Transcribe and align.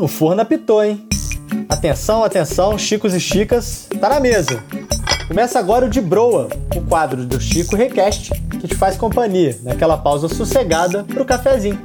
o 0.00 0.08
forno 0.08 0.40
apitou, 0.40 0.82
hein? 0.82 1.06
Atenção, 1.68 2.24
atenção, 2.24 2.78
Chicos 2.78 3.14
e 3.14 3.20
Chicas, 3.20 3.86
tá 4.00 4.08
na 4.08 4.18
mesa. 4.18 4.62
Começa 5.28 5.58
agora 5.58 5.86
o 5.86 5.90
de 5.90 6.00
Broa, 6.00 6.48
o 6.74 6.80
quadro 6.80 7.24
do 7.24 7.38
Chico 7.40 7.76
Request, 7.76 8.30
que 8.58 8.66
te 8.66 8.74
faz 8.74 8.96
companhia 8.96 9.58
naquela 9.62 9.98
pausa 9.98 10.28
sossegada 10.28 11.04
pro 11.04 11.24
cafezinho. 11.24 11.80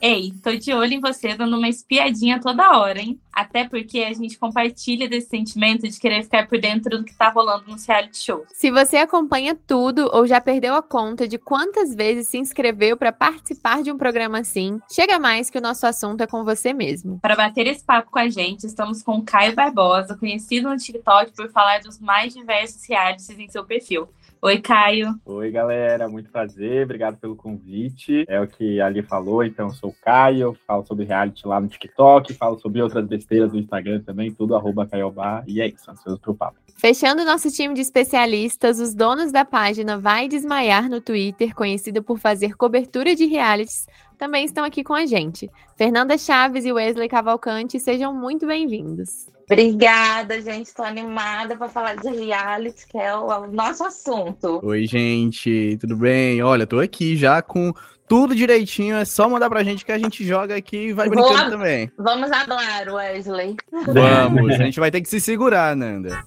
Ei, 0.00 0.32
tô 0.42 0.54
de 0.54 0.72
olho 0.72 0.92
em 0.92 1.00
você 1.00 1.34
dando 1.34 1.56
uma 1.56 1.68
espiadinha 1.68 2.40
toda 2.40 2.78
hora, 2.78 3.00
hein? 3.00 3.20
Até 3.32 3.68
porque 3.68 4.00
a 4.00 4.12
gente 4.12 4.38
compartilha 4.38 5.08
desse 5.08 5.28
sentimento 5.28 5.88
de 5.88 5.98
querer 5.98 6.22
ficar 6.22 6.48
por 6.48 6.58
dentro 6.58 6.98
do 6.98 7.04
que 7.04 7.14
tá 7.14 7.30
rolando 7.30 7.64
no 7.68 7.76
reality 7.76 8.18
show. 8.18 8.44
Se 8.52 8.70
você 8.70 8.96
acompanha 8.96 9.56
tudo 9.66 10.08
ou 10.12 10.26
já 10.26 10.40
perdeu 10.40 10.74
a 10.74 10.82
conta 10.82 11.26
de 11.26 11.38
quantas 11.38 11.94
vezes 11.94 12.28
se 12.28 12.38
inscreveu 12.38 12.96
para 12.96 13.12
participar 13.12 13.82
de 13.82 13.90
um 13.90 13.98
programa 13.98 14.38
assim, 14.38 14.80
chega 14.90 15.18
mais 15.18 15.50
que 15.50 15.58
o 15.58 15.60
nosso 15.60 15.86
assunto 15.86 16.20
é 16.20 16.26
com 16.26 16.44
você 16.44 16.72
mesmo. 16.72 17.18
Para 17.20 17.36
bater 17.36 17.66
esse 17.66 17.84
papo 17.84 18.10
com 18.10 18.18
a 18.18 18.28
gente, 18.28 18.66
estamos 18.66 19.02
com 19.02 19.22
Caio 19.22 19.54
Barbosa, 19.54 20.16
conhecido 20.16 20.68
no 20.68 20.76
TikTok 20.76 21.32
por 21.32 21.50
falar 21.50 21.80
dos 21.80 21.98
mais 21.98 22.34
diversos 22.34 22.88
realities 22.88 23.38
em 23.38 23.48
seu 23.48 23.64
perfil. 23.64 24.08
Oi, 24.40 24.60
Caio. 24.60 25.18
Oi, 25.26 25.50
galera, 25.50 26.08
muito 26.08 26.30
prazer, 26.30 26.84
obrigado 26.84 27.16
pelo 27.16 27.34
convite. 27.34 28.24
É 28.28 28.40
o 28.40 28.46
que 28.46 28.80
ali 28.80 29.02
falou, 29.02 29.42
então 29.42 29.66
eu 29.66 29.74
sou 29.74 29.90
o 29.90 29.94
Caio, 30.00 30.56
falo 30.64 30.86
sobre 30.86 31.04
reality 31.04 31.44
lá 31.44 31.60
no 31.60 31.66
TikTok, 31.66 32.32
falo 32.34 32.56
sobre 32.60 32.80
outras 32.80 33.04
besteiras 33.04 33.50
do 33.50 33.58
Instagram 33.58 34.00
também, 34.00 34.32
tudo 34.32 34.54
arroba 34.54 34.86
Caiobá, 34.86 35.42
e 35.44 35.60
é 35.60 35.66
isso, 35.66 35.90
ansioso 35.90 36.20
pro 36.20 36.36
papo. 36.36 36.56
Fechando 36.76 37.24
nosso 37.24 37.50
time 37.50 37.74
de 37.74 37.80
especialistas, 37.80 38.78
os 38.78 38.94
donos 38.94 39.32
da 39.32 39.44
página 39.44 39.98
Vai 39.98 40.28
Desmaiar 40.28 40.88
no 40.88 41.00
Twitter, 41.00 41.52
conhecida 41.52 42.00
por 42.00 42.20
fazer 42.20 42.56
cobertura 42.56 43.16
de 43.16 43.26
realities, 43.26 43.88
também 44.18 44.44
estão 44.44 44.64
aqui 44.64 44.82
com 44.82 44.94
a 44.94 45.06
gente. 45.06 45.48
Fernanda 45.76 46.18
Chaves 46.18 46.64
e 46.64 46.72
Wesley 46.72 47.08
Cavalcante, 47.08 47.78
sejam 47.78 48.12
muito 48.12 48.46
bem-vindos. 48.46 49.28
Obrigada, 49.50 50.42
gente. 50.42 50.66
Estou 50.66 50.84
animada 50.84 51.56
para 51.56 51.68
falar 51.68 51.94
de 51.96 52.08
reality, 52.10 52.86
que 52.86 52.98
é 52.98 53.14
o, 53.14 53.26
o, 53.26 53.46
nosso 53.46 53.84
assunto. 53.84 54.60
Oi, 54.62 54.86
gente, 54.86 55.78
tudo 55.80 55.96
bem? 55.96 56.42
Olha, 56.42 56.66
tô 56.66 56.80
aqui 56.80 57.16
já 57.16 57.40
com 57.40 57.72
tudo 58.06 58.34
direitinho. 58.34 58.96
É 58.96 59.06
só 59.06 59.26
mandar 59.28 59.48
pra 59.48 59.62
gente 59.62 59.86
que 59.86 59.92
a 59.92 59.98
gente 59.98 60.22
joga 60.22 60.54
aqui 60.56 60.88
e 60.88 60.92
vai 60.92 61.08
brincando 61.08 61.38
Vou, 61.38 61.50
também. 61.50 61.90
Vamos 61.96 62.30
hablar, 62.30 62.88
Wesley. 62.92 63.56
Vamos, 63.86 64.54
a 64.54 64.58
gente 64.58 64.78
vai 64.78 64.90
ter 64.90 65.00
que 65.00 65.08
se 65.08 65.20
segurar, 65.20 65.74
Nanda. 65.74 66.22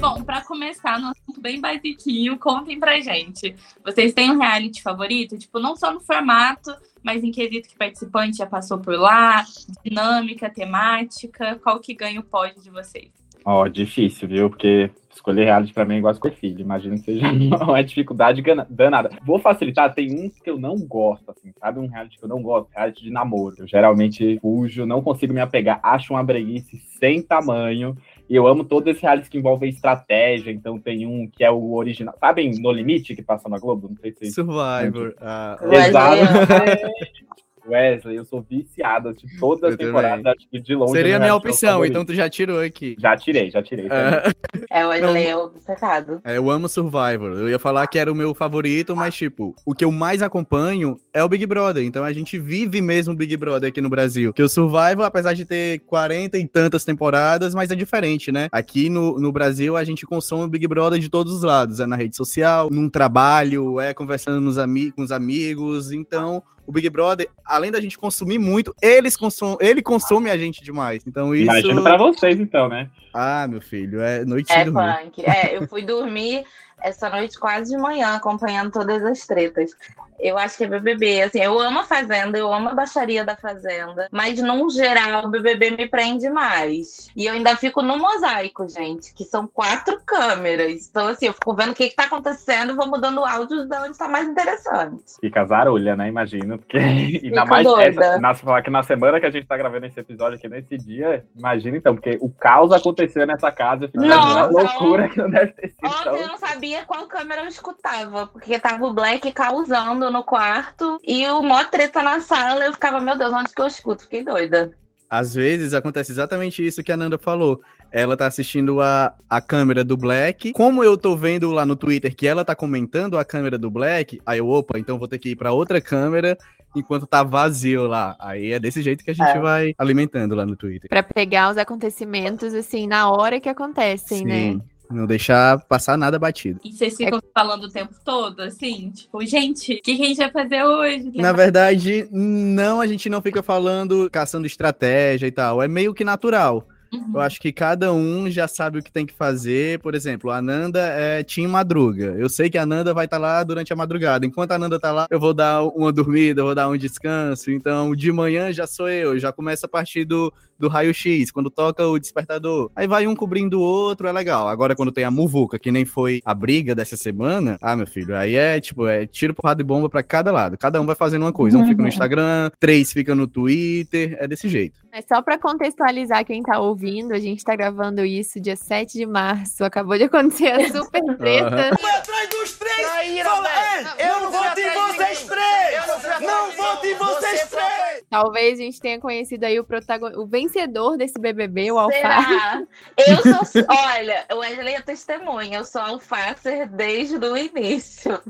Bom, 0.00 0.22
para 0.22 0.42
começar, 0.42 1.00
no 1.00 1.08
assunto 1.08 1.40
bem 1.40 1.60
basiquinho, 1.60 2.38
contem 2.38 2.78
pra 2.78 3.00
gente. 3.00 3.54
Vocês 3.84 4.12
têm 4.12 4.30
um 4.30 4.38
reality 4.38 4.82
favorito? 4.82 5.38
Tipo, 5.38 5.58
não 5.58 5.74
só 5.74 5.92
no 5.92 6.00
formato, 6.00 6.74
mas 7.02 7.24
em 7.24 7.30
quesito 7.30 7.68
que 7.68 7.76
participante 7.76 8.36
já 8.36 8.46
passou 8.46 8.78
por 8.78 8.98
lá, 8.98 9.44
dinâmica, 9.84 10.50
temática, 10.50 11.58
qual 11.62 11.80
que 11.80 11.94
ganha 11.94 12.20
o 12.20 12.24
pódio 12.24 12.62
de 12.62 12.70
vocês? 12.70 13.10
Ó, 13.44 13.62
oh, 13.62 13.68
difícil, 13.68 14.28
viu? 14.28 14.50
Porque 14.50 14.90
escolher 15.14 15.44
reality 15.44 15.72
pra 15.72 15.84
mim 15.84 15.94
é 15.94 15.98
igual 15.98 16.12
escolher 16.12 16.34
filho. 16.34 16.60
Imagino 16.60 16.96
que 16.96 17.02
seja 17.02 17.26
uma 17.62 17.82
dificuldade 17.82 18.42
danada. 18.68 19.10
Vou 19.24 19.38
facilitar, 19.38 19.94
tem 19.94 20.12
uns 20.12 20.38
que 20.40 20.50
eu 20.50 20.58
não 20.58 20.76
gosto, 20.78 21.30
assim, 21.30 21.52
sabe? 21.58 21.78
Um 21.78 21.86
reality 21.86 22.18
que 22.18 22.24
eu 22.24 22.28
não 22.28 22.42
gosto, 22.42 22.68
reality 22.74 23.04
de 23.04 23.10
namoro. 23.10 23.54
Eu 23.58 23.68
geralmente 23.68 24.38
fujo, 24.40 24.84
não 24.84 25.00
consigo 25.00 25.32
me 25.32 25.40
apegar, 25.40 25.80
acho 25.82 26.12
uma 26.12 26.24
breguice 26.24 26.82
sem 26.98 27.22
tamanho. 27.22 27.96
E 28.28 28.34
eu 28.34 28.46
amo 28.46 28.64
todos 28.64 28.88
esses 28.88 29.02
realities 29.02 29.28
que 29.28 29.38
envolvem 29.38 29.70
estratégia. 29.70 30.50
Então 30.50 30.78
tem 30.78 31.06
um 31.06 31.28
que 31.28 31.44
é 31.44 31.50
o 31.50 31.74
original. 31.74 32.14
Sabem 32.18 32.50
No 32.60 32.72
Limite 32.72 33.14
que 33.14 33.22
passa 33.22 33.48
na 33.48 33.58
Globo? 33.58 33.88
Não 33.88 33.96
sei 33.96 34.12
se. 34.12 34.32
Survivor. 34.32 35.14
Ah, 35.20 35.56
Exato. 35.62 36.22
Wesley, 37.68 38.16
eu 38.16 38.24
sou 38.24 38.42
viciado 38.42 39.12
de 39.12 39.26
tipo, 39.26 39.40
todas 39.40 39.72
as 39.72 39.76
temporadas, 39.76 40.26
acho 40.26 40.48
que 40.48 40.60
de 40.60 40.74
longe. 40.74 40.92
Seria 40.92 41.16
a 41.16 41.20
minha 41.20 41.34
opção, 41.34 41.84
então 41.84 42.04
tu 42.04 42.14
já 42.14 42.28
tirou 42.28 42.60
aqui. 42.60 42.96
Já 42.98 43.16
tirei, 43.16 43.50
já 43.50 43.62
tirei. 43.62 43.86
É, 43.86 44.80
é 44.80 44.86
o 44.86 44.88
Wesley 44.90 45.26
é 45.26 45.36
obcecado. 45.36 46.20
É, 46.24 46.36
eu 46.36 46.50
amo 46.50 46.68
Survivor. 46.68 47.32
Eu 47.32 47.48
ia 47.48 47.58
falar 47.58 47.86
que 47.86 47.98
era 47.98 48.10
o 48.10 48.14
meu 48.14 48.34
favorito, 48.34 48.94
mas, 48.94 49.14
tipo, 49.14 49.54
o 49.64 49.74
que 49.74 49.84
eu 49.84 49.92
mais 49.92 50.22
acompanho 50.22 50.98
é 51.12 51.22
o 51.22 51.28
Big 51.28 51.44
Brother. 51.46 51.84
Então 51.84 52.04
a 52.04 52.12
gente 52.12 52.38
vive 52.38 52.80
mesmo 52.80 53.12
o 53.12 53.16
Big 53.16 53.36
Brother 53.36 53.68
aqui 53.68 53.80
no 53.80 53.88
Brasil. 53.88 54.32
Que 54.32 54.42
o 54.42 54.48
Survivor, 54.48 55.04
apesar 55.04 55.34
de 55.34 55.44
ter 55.44 55.80
40 55.80 56.38
e 56.38 56.46
tantas 56.46 56.84
temporadas, 56.84 57.54
mas 57.54 57.70
é 57.70 57.74
diferente, 57.74 58.30
né? 58.30 58.48
Aqui 58.52 58.88
no, 58.88 59.18
no 59.18 59.32
Brasil 59.32 59.76
a 59.76 59.84
gente 59.84 60.06
consome 60.06 60.44
o 60.44 60.48
Big 60.48 60.66
Brother 60.66 60.98
de 60.98 61.08
todos 61.08 61.32
os 61.32 61.42
lados. 61.42 61.80
É 61.80 61.86
na 61.86 61.96
rede 61.96 62.16
social, 62.16 62.68
num 62.70 62.88
trabalho, 62.88 63.80
é 63.80 63.94
conversando 63.94 64.40
nos 64.40 64.58
ami 64.58 64.90
com 64.92 65.02
os 65.02 65.12
amigos. 65.12 65.92
Então 65.92 66.42
o 66.66 66.72
Big 66.72 66.88
Brother, 66.90 67.28
além 67.44 67.70
da 67.70 67.80
gente 67.80 67.98
consumir 67.98 68.38
muito, 68.38 68.74
eles 68.82 69.16
consum 69.16 69.56
ele 69.60 69.82
consome 69.82 70.30
a 70.30 70.36
gente 70.36 70.62
demais. 70.62 71.02
Então 71.06 71.34
isso. 71.34 71.44
Imagino 71.44 71.82
pra 71.82 71.96
vocês, 71.96 72.38
então, 72.38 72.68
né? 72.68 72.90
Ah, 73.14 73.46
meu 73.48 73.60
filho, 73.60 74.00
é 74.00 74.24
noite 74.24 74.52
é 74.52 74.64
de 74.64 74.70
Punk. 74.70 75.22
É, 75.24 75.56
eu 75.56 75.66
fui 75.66 75.82
dormir 75.82 76.44
essa 76.82 77.08
noite 77.08 77.38
quase 77.38 77.70
de 77.70 77.76
manhã, 77.76 78.14
acompanhando 78.14 78.72
todas 78.72 79.04
as 79.04 79.26
tretas. 79.26 79.70
Eu 80.18 80.38
acho 80.38 80.56
que 80.56 80.64
é 80.64 80.66
BBB. 80.66 81.22
Assim, 81.22 81.40
eu 81.40 81.58
amo 81.60 81.80
a 81.80 81.84
Fazenda, 81.84 82.38
eu 82.38 82.52
amo 82.52 82.70
a 82.70 82.74
baixaria 82.74 83.24
da 83.24 83.36
Fazenda, 83.36 84.08
mas 84.10 84.40
num 84.40 84.68
geral 84.70 85.26
o 85.26 85.30
BBB 85.30 85.72
me 85.72 85.88
prende 85.88 86.28
mais. 86.30 87.08
E 87.14 87.26
eu 87.26 87.34
ainda 87.34 87.56
fico 87.56 87.82
no 87.82 87.98
mosaico, 87.98 88.68
gente, 88.68 89.12
que 89.14 89.24
são 89.24 89.46
quatro 89.46 89.98
câmeras. 90.06 90.88
Então, 90.88 91.08
assim, 91.08 91.26
eu 91.26 91.32
fico 91.34 91.54
vendo 91.54 91.72
o 91.72 91.74
que, 91.74 91.90
que 91.90 91.96
tá 91.96 92.04
acontecendo 92.04 92.72
e 92.72 92.76
vou 92.76 92.86
mudando 92.86 93.18
o 93.18 93.24
áudio 93.24 93.66
de 93.66 93.76
onde 93.76 93.98
tá 93.98 94.08
mais 94.08 94.26
interessante. 94.28 95.04
Fica 95.20 95.44
zarulha, 95.44 95.94
né? 95.94 96.08
Imagino. 96.08 96.58
Porque 96.58 96.78
ainda 97.22 97.44
mais 97.44 97.66
essa, 97.66 98.18
na, 98.18 98.62
que 98.62 98.70
na 98.70 98.82
semana 98.82 99.20
que 99.20 99.26
a 99.26 99.30
gente 99.30 99.46
tá 99.46 99.56
gravando 99.56 99.86
esse 99.86 100.00
episódio 100.00 100.38
aqui 100.38 100.48
nesse 100.48 100.76
dia, 100.78 101.24
imagina 101.36 101.76
então, 101.76 101.94
porque 101.94 102.18
o 102.20 102.30
caos 102.30 102.72
aconteceu 102.72 103.26
nessa 103.26 103.52
casa, 103.52 103.84
eu 103.84 103.88
fico 103.88 104.04
Nossa, 104.04 104.50
loucura 104.50 105.08
que 105.08 105.18
não 105.18 105.30
deve 105.30 105.52
ter 105.52 105.68
sido. 105.68 105.86
Ontem 105.86 106.00
então. 106.00 106.16
eu 106.16 106.28
não 106.28 106.38
sabia 106.38 106.65
qual 106.86 107.06
câmera 107.06 107.42
eu 107.42 107.48
escutava, 107.48 108.26
porque 108.26 108.58
tava 108.58 108.86
o 108.86 108.92
Black 108.92 109.30
causando 109.32 110.10
no 110.10 110.24
quarto 110.24 110.98
e 111.04 111.26
o 111.28 111.42
mó 111.42 111.64
treta 111.64 112.02
na 112.02 112.20
sala. 112.20 112.64
Eu 112.64 112.72
ficava, 112.72 113.00
meu 113.00 113.16
Deus, 113.16 113.32
onde 113.32 113.54
que 113.54 113.60
eu 113.60 113.66
escuto? 113.66 114.02
Fiquei 114.02 114.24
doida. 114.24 114.72
Às 115.08 115.34
vezes 115.34 115.72
acontece 115.72 116.10
exatamente 116.10 116.66
isso 116.66 116.82
que 116.82 116.90
a 116.90 116.96
Nanda 116.96 117.18
falou. 117.18 117.60
Ela 117.92 118.16
tá 118.16 118.26
assistindo 118.26 118.80
a, 118.80 119.14
a 119.30 119.40
câmera 119.40 119.84
do 119.84 119.96
Black. 119.96 120.52
Como 120.52 120.82
eu 120.82 120.96
tô 120.96 121.16
vendo 121.16 121.52
lá 121.52 121.64
no 121.64 121.76
Twitter 121.76 122.14
que 122.14 122.26
ela 122.26 122.44
tá 122.44 122.54
comentando 122.54 123.16
a 123.16 123.24
câmera 123.24 123.56
do 123.56 123.70
Black, 123.70 124.20
aí 124.26 124.38
eu, 124.38 124.48
opa, 124.48 124.78
então 124.78 124.98
vou 124.98 125.06
ter 125.06 125.18
que 125.18 125.30
ir 125.30 125.36
pra 125.36 125.52
outra 125.52 125.80
câmera 125.80 126.36
enquanto 126.74 127.06
tá 127.06 127.22
vazio 127.22 127.86
lá. 127.86 128.16
Aí 128.18 128.52
é 128.52 128.58
desse 128.58 128.82
jeito 128.82 129.04
que 129.04 129.10
a 129.10 129.14
gente 129.14 129.28
é. 129.28 129.40
vai 129.40 129.74
alimentando 129.78 130.34
lá 130.34 130.44
no 130.44 130.56
Twitter. 130.56 130.90
Pra 130.90 131.02
pegar 131.02 131.50
os 131.50 131.56
acontecimentos, 131.56 132.52
assim, 132.52 132.86
na 132.86 133.10
hora 133.10 133.40
que 133.40 133.48
acontecem, 133.48 134.24
né? 134.24 134.34
Sim. 134.34 134.54
né? 134.56 134.60
Não 134.90 135.06
deixar 135.06 135.58
passar 135.66 135.96
nada 135.96 136.18
batido. 136.18 136.60
E 136.64 136.72
vocês 136.72 136.96
ficam 136.96 137.18
é... 137.18 137.22
falando 137.34 137.64
o 137.64 137.70
tempo 137.70 137.94
todo, 138.04 138.40
assim? 138.40 138.90
Tipo, 138.90 139.24
gente, 139.24 139.74
o 139.74 139.82
que, 139.82 139.92
a 139.92 140.06
gente 140.06 140.16
vai 140.18 140.30
fazer 140.30 140.62
hoje? 140.62 141.12
Na 141.14 141.32
verdade, 141.32 142.08
não, 142.10 142.80
a 142.80 142.86
gente 142.86 143.08
não 143.08 143.20
fica 143.20 143.42
falando, 143.42 144.08
caçando 144.10 144.46
estratégia 144.46 145.26
e 145.26 145.32
tal. 145.32 145.62
É 145.62 145.68
meio 145.68 145.92
que 145.92 146.04
natural. 146.04 146.66
Uhum. 146.92 147.12
Eu 147.14 147.20
acho 147.20 147.40
que 147.40 147.52
cada 147.52 147.92
um 147.92 148.30
já 148.30 148.46
sabe 148.46 148.78
o 148.78 148.82
que 148.82 148.92
tem 148.92 149.06
que 149.06 149.14
fazer. 149.14 149.78
Por 149.80 149.94
exemplo, 149.94 150.30
a 150.30 150.40
Nanda 150.40 150.80
é 150.80 151.22
Team 151.22 151.48
Madruga. 151.50 152.14
Eu 152.18 152.28
sei 152.28 152.48
que 152.48 152.58
a 152.58 152.66
Nanda 152.66 152.94
vai 152.94 153.06
estar 153.06 153.18
tá 153.18 153.22
lá 153.22 153.42
durante 153.42 153.72
a 153.72 153.76
madrugada. 153.76 154.26
Enquanto 154.26 154.52
a 154.52 154.58
Nanda 154.58 154.78
tá 154.78 154.92
lá, 154.92 155.06
eu 155.10 155.20
vou 155.20 155.34
dar 155.34 155.62
uma 155.62 155.92
dormida, 155.92 156.40
eu 156.40 156.46
vou 156.46 156.54
dar 156.54 156.68
um 156.68 156.76
descanso. 156.76 157.50
Então, 157.50 157.94
de 157.94 158.10
manhã 158.12 158.52
já 158.52 158.66
sou 158.66 158.88
eu, 158.88 159.18
já 159.18 159.32
começa 159.32 159.66
a 159.66 159.68
partir 159.68 160.04
do, 160.04 160.32
do 160.58 160.68
raio-x, 160.68 161.30
quando 161.30 161.50
toca 161.50 161.86
o 161.86 161.98
despertador. 161.98 162.70
Aí 162.74 162.86
vai 162.86 163.06
um 163.06 163.14
cobrindo 163.14 163.60
o 163.60 163.62
outro, 163.62 164.06
é 164.06 164.12
legal. 164.12 164.48
Agora, 164.48 164.74
quando 164.74 164.92
tem 164.92 165.04
a 165.04 165.10
muvuca, 165.10 165.58
que 165.58 165.70
nem 165.70 165.84
foi 165.84 166.20
a 166.24 166.34
briga 166.34 166.74
dessa 166.74 166.96
semana, 166.96 167.58
ah, 167.60 167.76
meu 167.76 167.86
filho, 167.86 168.16
aí 168.16 168.36
é 168.36 168.60
tipo, 168.60 168.86
é 168.86 169.06
tiro, 169.06 169.34
porrada 169.34 169.60
e 169.60 169.64
bomba 169.64 169.88
para 169.88 170.02
cada 170.02 170.32
lado. 170.32 170.58
Cada 170.58 170.80
um 170.80 170.86
vai 170.86 170.94
fazendo 170.94 171.22
uma 171.22 171.32
coisa. 171.32 171.58
Um 171.58 171.66
fica 171.66 171.82
no 171.82 171.88
Instagram, 171.88 172.50
três 172.58 172.92
fica 172.92 173.14
no 173.14 173.26
Twitter, 173.26 174.16
é 174.20 174.26
desse 174.26 174.48
jeito. 174.48 174.86
É 174.92 175.02
só 175.02 175.20
para 175.20 175.38
contextualizar 175.38 176.24
quem 176.24 176.42
tá 176.42 176.58
ouvindo, 176.58 177.12
a 177.12 177.18
gente 177.18 177.44
tá 177.44 177.54
gravando 177.54 178.02
isso 178.02 178.40
dia 178.40 178.56
7 178.56 178.94
de 178.94 179.04
março. 179.04 179.62
Acabou 179.62 179.98
de 179.98 180.04
acontecer 180.04 180.52
a 180.52 180.72
super 180.72 181.02
treta. 181.18 181.70
Uhum. 181.70 181.96
atrás 181.96 182.28
dos 182.30 182.52
três! 182.58 182.76
Traíra, 182.76 183.28
Fala, 183.28 183.48
é, 183.48 184.08
eu 184.08 184.20
não 184.22 184.30
vou 184.30 184.54
de 184.54 184.70
vocês 184.70 185.22
três! 185.24 185.85
Não 186.20 186.50
vou 186.52 186.76
de 186.80 186.94
vocês 186.94 187.48
três! 187.48 188.04
Talvez 188.08 188.58
a 188.58 188.62
gente 188.62 188.80
tenha 188.80 189.00
conhecido 189.00 189.44
aí 189.44 189.58
o 189.58 189.64
protagonista, 189.64 190.20
o 190.20 190.26
vencedor 190.26 190.96
desse 190.96 191.18
BBB, 191.18 191.72
o 191.72 191.78
Alface. 191.78 192.66
Eu 192.96 193.16
sou, 193.16 193.64
olha, 193.68 194.24
o 194.32 194.36
Wesley 194.36 194.74
é 194.74 194.80
testemunha, 194.80 195.58
eu 195.58 195.64
sou 195.64 195.80
Alface 195.80 196.66
desde 196.66 197.16
o 197.16 197.36
início. 197.36 198.20